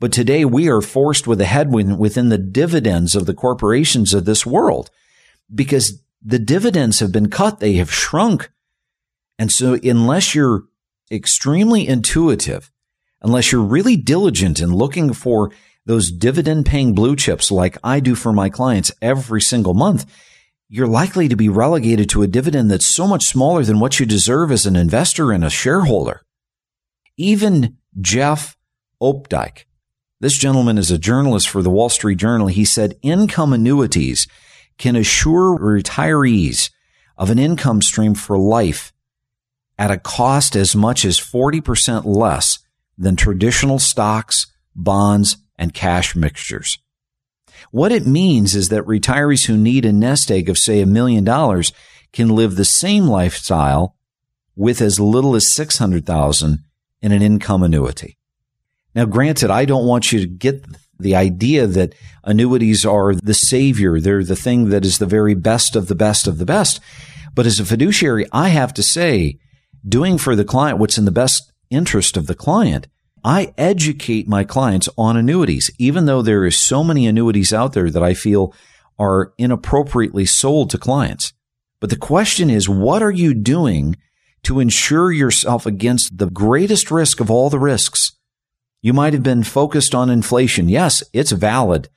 But 0.00 0.12
today 0.12 0.44
we 0.44 0.68
are 0.68 0.80
forced 0.80 1.26
with 1.26 1.40
a 1.40 1.46
headwind 1.46 1.98
within 1.98 2.28
the 2.28 2.38
dividends 2.38 3.16
of 3.16 3.26
the 3.26 3.34
corporations 3.34 4.14
of 4.14 4.24
this 4.24 4.46
world 4.46 4.90
because 5.52 6.00
the 6.22 6.38
dividends 6.38 7.00
have 7.00 7.10
been 7.10 7.30
cut. 7.30 7.58
They 7.58 7.74
have 7.74 7.92
shrunk. 7.92 8.50
And 9.38 9.50
so 9.50 9.74
unless 9.82 10.34
you're 10.34 10.64
extremely 11.10 11.88
intuitive, 11.88 12.70
unless 13.22 13.50
you're 13.50 13.62
really 13.62 13.96
diligent 13.96 14.60
in 14.60 14.72
looking 14.72 15.12
for 15.12 15.50
those 15.84 16.12
dividend 16.12 16.66
paying 16.66 16.94
blue 16.94 17.16
chips 17.16 17.50
like 17.50 17.78
I 17.82 17.98
do 17.98 18.14
for 18.14 18.32
my 18.32 18.50
clients 18.50 18.92
every 19.00 19.40
single 19.40 19.74
month, 19.74 20.06
you're 20.68 20.86
likely 20.86 21.28
to 21.28 21.36
be 21.36 21.48
relegated 21.48 22.10
to 22.10 22.22
a 22.22 22.26
dividend 22.26 22.70
that's 22.70 22.94
so 22.94 23.06
much 23.06 23.24
smaller 23.24 23.64
than 23.64 23.80
what 23.80 23.98
you 23.98 24.04
deserve 24.04 24.52
as 24.52 24.66
an 24.66 24.76
investor 24.76 25.32
and 25.32 25.42
a 25.42 25.50
shareholder. 25.50 26.22
Even 27.16 27.78
Jeff 28.00 28.56
Opdyke, 29.00 29.64
this 30.20 30.36
gentleman 30.36 30.76
is 30.76 30.90
a 30.90 30.98
journalist 30.98 31.48
for 31.48 31.62
the 31.62 31.70
Wall 31.70 31.88
Street 31.88 32.18
Journal. 32.18 32.48
He 32.48 32.64
said 32.64 32.98
income 33.02 33.52
annuities 33.52 34.26
can 34.76 34.94
assure 34.94 35.58
retirees 35.58 36.70
of 37.16 37.30
an 37.30 37.38
income 37.38 37.80
stream 37.80 38.14
for 38.14 38.36
life 38.36 38.92
at 39.78 39.90
a 39.90 39.98
cost 39.98 40.54
as 40.54 40.76
much 40.76 41.04
as 41.04 41.18
40% 41.18 42.04
less 42.04 42.58
than 42.98 43.16
traditional 43.16 43.78
stocks, 43.78 44.46
bonds, 44.74 45.38
and 45.56 45.72
cash 45.72 46.14
mixtures. 46.14 46.78
What 47.70 47.92
it 47.92 48.06
means 48.06 48.54
is 48.54 48.68
that 48.70 48.84
retirees 48.84 49.46
who 49.46 49.56
need 49.56 49.84
a 49.84 49.92
nest 49.92 50.30
egg 50.30 50.48
of 50.48 50.58
say 50.58 50.80
a 50.80 50.86
million 50.86 51.24
dollars 51.24 51.72
can 52.12 52.28
live 52.28 52.56
the 52.56 52.64
same 52.64 53.06
lifestyle 53.06 53.96
with 54.56 54.80
as 54.80 54.98
little 54.98 55.34
as 55.34 55.54
600,000 55.54 56.58
in 57.00 57.12
an 57.12 57.22
income 57.22 57.62
annuity. 57.62 58.18
Now, 58.94 59.04
granted, 59.04 59.50
I 59.50 59.64
don't 59.64 59.86
want 59.86 60.10
you 60.10 60.20
to 60.20 60.26
get 60.26 60.64
the 60.98 61.14
idea 61.14 61.66
that 61.66 61.94
annuities 62.24 62.84
are 62.84 63.14
the 63.14 63.34
savior. 63.34 64.00
They're 64.00 64.24
the 64.24 64.34
thing 64.34 64.70
that 64.70 64.84
is 64.84 64.98
the 64.98 65.06
very 65.06 65.34
best 65.34 65.76
of 65.76 65.86
the 65.86 65.94
best 65.94 66.26
of 66.26 66.38
the 66.38 66.46
best. 66.46 66.80
But 67.34 67.46
as 67.46 67.60
a 67.60 67.64
fiduciary, 67.64 68.26
I 68.32 68.48
have 68.48 68.74
to 68.74 68.82
say, 68.82 69.38
doing 69.86 70.18
for 70.18 70.34
the 70.34 70.44
client 70.44 70.78
what's 70.78 70.98
in 70.98 71.04
the 71.04 71.12
best 71.12 71.52
interest 71.70 72.16
of 72.16 72.26
the 72.26 72.34
client, 72.34 72.88
I 73.24 73.52
educate 73.58 74.28
my 74.28 74.44
clients 74.44 74.88
on 74.96 75.16
annuities, 75.16 75.70
even 75.78 76.06
though 76.06 76.22
there 76.22 76.44
is 76.44 76.58
so 76.58 76.82
many 76.84 77.06
annuities 77.06 77.52
out 77.52 77.72
there 77.72 77.90
that 77.90 78.02
I 78.02 78.14
feel 78.14 78.54
are 78.98 79.32
inappropriately 79.38 80.26
sold 80.26 80.70
to 80.70 80.78
clients. 80.78 81.32
But 81.80 81.90
the 81.90 81.96
question 81.96 82.50
is, 82.50 82.68
what 82.68 83.02
are 83.02 83.10
you 83.10 83.34
doing 83.34 83.96
to 84.42 84.60
insure 84.60 85.12
yourself 85.12 85.66
against 85.66 86.18
the 86.18 86.30
greatest 86.30 86.90
risk 86.90 87.20
of 87.20 87.30
all 87.30 87.50
the 87.50 87.58
risks? 87.58 88.12
You 88.82 88.92
might 88.92 89.12
have 89.12 89.22
been 89.22 89.42
focused 89.42 89.94
on 89.94 90.10
inflation. 90.10 90.68
Yes, 90.68 91.02
it's 91.12 91.32
valid. 91.32 91.88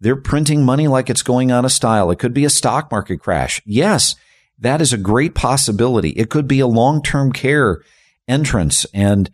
They're 0.00 0.16
printing 0.16 0.64
money 0.64 0.88
like 0.88 1.08
it's 1.08 1.22
going 1.22 1.50
out 1.50 1.64
of 1.64 1.72
style. 1.72 2.10
It 2.10 2.18
could 2.18 2.34
be 2.34 2.44
a 2.44 2.50
stock 2.50 2.90
market 2.90 3.18
crash. 3.18 3.62
Yes, 3.64 4.16
that 4.58 4.80
is 4.80 4.92
a 4.92 4.98
great 4.98 5.34
possibility. 5.34 6.10
It 6.10 6.30
could 6.30 6.46
be 6.46 6.60
a 6.60 6.66
long-term 6.66 7.32
care 7.32 7.82
entrance 8.28 8.84
and 8.92 9.30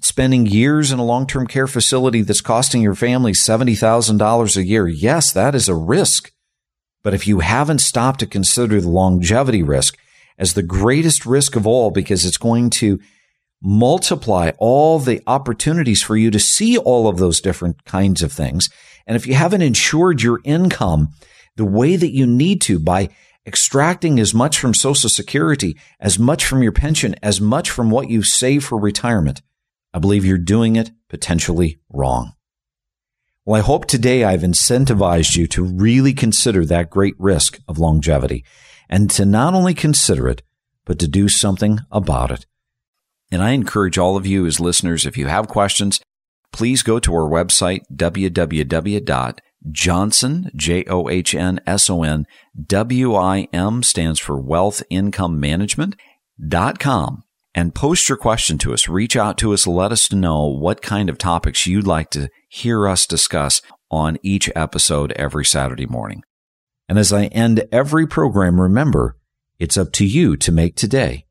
spending 0.00 0.46
years 0.46 0.92
in 0.92 0.98
a 0.98 1.04
long-term 1.04 1.46
care 1.46 1.66
facility 1.66 2.22
that's 2.22 2.40
costing 2.40 2.82
your 2.82 2.94
family 2.94 3.32
$70,000 3.32 4.56
a 4.56 4.64
year. 4.64 4.86
Yes, 4.88 5.32
that 5.32 5.54
is 5.54 5.68
a 5.68 5.74
risk. 5.74 6.32
But 7.02 7.14
if 7.14 7.26
you 7.26 7.40
haven't 7.40 7.80
stopped 7.80 8.20
to 8.20 8.26
consider 8.26 8.80
the 8.80 8.90
longevity 8.90 9.62
risk 9.62 9.96
as 10.38 10.54
the 10.54 10.62
greatest 10.62 11.24
risk 11.24 11.56
of 11.56 11.66
all, 11.66 11.90
because 11.90 12.24
it's 12.24 12.36
going 12.36 12.70
to 12.70 13.00
multiply 13.62 14.52
all 14.58 14.98
the 14.98 15.22
opportunities 15.26 16.02
for 16.02 16.16
you 16.16 16.30
to 16.30 16.38
see 16.38 16.76
all 16.76 17.08
of 17.08 17.18
those 17.18 17.40
different 17.40 17.84
kinds 17.84 18.22
of 18.22 18.32
things. 18.32 18.68
And 19.06 19.16
if 19.16 19.26
you 19.26 19.34
haven't 19.34 19.62
insured 19.62 20.22
your 20.22 20.40
income 20.44 21.08
the 21.56 21.64
way 21.64 21.96
that 21.96 22.12
you 22.12 22.26
need 22.26 22.60
to 22.62 22.78
by 22.78 23.08
extracting 23.46 24.18
as 24.18 24.34
much 24.34 24.58
from 24.58 24.74
social 24.74 25.08
security, 25.08 25.78
as 26.00 26.18
much 26.18 26.44
from 26.44 26.62
your 26.62 26.72
pension, 26.72 27.14
as 27.22 27.40
much 27.40 27.70
from 27.70 27.90
what 27.90 28.10
you 28.10 28.22
save 28.22 28.64
for 28.64 28.78
retirement, 28.78 29.40
I 29.96 29.98
believe 29.98 30.24
you're 30.26 30.36
doing 30.36 30.76
it 30.76 30.90
potentially 31.08 31.80
wrong. 31.88 32.34
Well, 33.46 33.58
I 33.58 33.64
hope 33.64 33.86
today 33.86 34.24
I've 34.24 34.42
incentivized 34.42 35.38
you 35.38 35.46
to 35.46 35.64
really 35.64 36.12
consider 36.12 36.66
that 36.66 36.90
great 36.90 37.14
risk 37.18 37.60
of 37.66 37.78
longevity 37.78 38.44
and 38.90 39.08
to 39.12 39.24
not 39.24 39.54
only 39.54 39.72
consider 39.72 40.28
it, 40.28 40.42
but 40.84 40.98
to 40.98 41.08
do 41.08 41.30
something 41.30 41.78
about 41.90 42.30
it. 42.30 42.44
And 43.32 43.42
I 43.42 43.52
encourage 43.52 43.96
all 43.96 44.18
of 44.18 44.26
you 44.26 44.44
as 44.44 44.60
listeners, 44.60 45.06
if 45.06 45.16
you 45.16 45.28
have 45.28 45.48
questions, 45.48 46.02
please 46.52 46.82
go 46.82 46.98
to 46.98 47.14
our 47.14 47.26
website, 47.30 47.80
www.johnson, 47.90 49.40
J-O-H-N-S-O-N, 50.54 52.26
W-I-M 52.66 53.82
stands 53.82 54.20
for 54.20 54.38
wealth 54.38 54.82
income 54.90 55.40
management 55.40 55.96
dot 56.46 56.78
com 56.78 57.22
and 57.56 57.74
post 57.74 58.08
your 58.08 58.18
question 58.18 58.58
to 58.58 58.74
us. 58.74 58.86
Reach 58.86 59.16
out 59.16 59.38
to 59.38 59.54
us. 59.54 59.66
Let 59.66 59.90
us 59.90 60.12
know 60.12 60.44
what 60.44 60.82
kind 60.82 61.08
of 61.08 61.16
topics 61.16 61.66
you'd 61.66 61.86
like 61.86 62.10
to 62.10 62.28
hear 62.48 62.86
us 62.86 63.06
discuss 63.06 63.62
on 63.90 64.18
each 64.22 64.50
episode 64.54 65.12
every 65.12 65.44
Saturday 65.44 65.86
morning. 65.86 66.22
And 66.88 66.98
as 66.98 67.12
I 67.12 67.24
end 67.26 67.64
every 67.72 68.06
program, 68.06 68.60
remember, 68.60 69.16
it's 69.58 69.78
up 69.78 69.90
to 69.92 70.04
you 70.04 70.36
to 70.36 70.52
make 70.52 70.76
today 70.76 71.24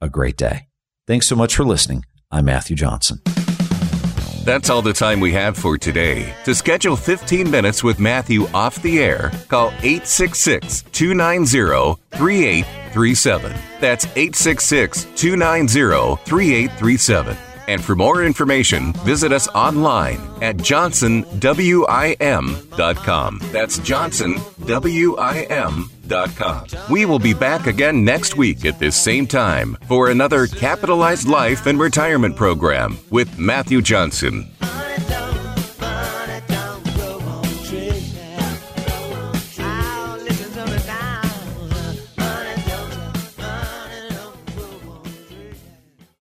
a 0.00 0.08
great 0.08 0.36
day. 0.36 0.68
Thanks 1.06 1.26
so 1.26 1.34
much 1.34 1.56
for 1.56 1.64
listening. 1.64 2.04
I'm 2.30 2.44
Matthew 2.44 2.76
Johnson. 2.76 3.20
That's 4.44 4.70
all 4.70 4.80
the 4.80 4.92
time 4.92 5.20
we 5.20 5.32
have 5.32 5.58
for 5.58 5.76
today. 5.76 6.32
To 6.44 6.54
schedule 6.54 6.96
15 6.96 7.50
minutes 7.50 7.82
with 7.82 7.98
Matthew 7.98 8.46
off 8.54 8.80
the 8.80 9.00
air, 9.00 9.32
call 9.48 9.68
866 9.82 10.82
290 10.92 12.00
3837. 12.98 13.52
That's 13.80 14.06
866 14.06 15.04
290 15.14 16.16
3837. 16.24 17.36
And 17.68 17.84
for 17.84 17.94
more 17.94 18.24
information, 18.24 18.92
visit 19.04 19.30
us 19.30 19.46
online 19.48 20.18
at 20.42 20.56
johnsonwim.com. 20.56 23.40
That's 23.52 23.78
johnsonwim.com. 23.78 26.66
We 26.90 27.04
will 27.04 27.18
be 27.18 27.34
back 27.34 27.66
again 27.66 28.04
next 28.04 28.38
week 28.38 28.64
at 28.64 28.78
this 28.78 28.96
same 28.96 29.26
time 29.26 29.76
for 29.86 30.08
another 30.08 30.46
Capitalized 30.46 31.28
Life 31.28 31.66
and 31.66 31.78
Retirement 31.78 32.34
program 32.34 32.96
with 33.10 33.38
Matthew 33.38 33.82
Johnson. 33.82 34.48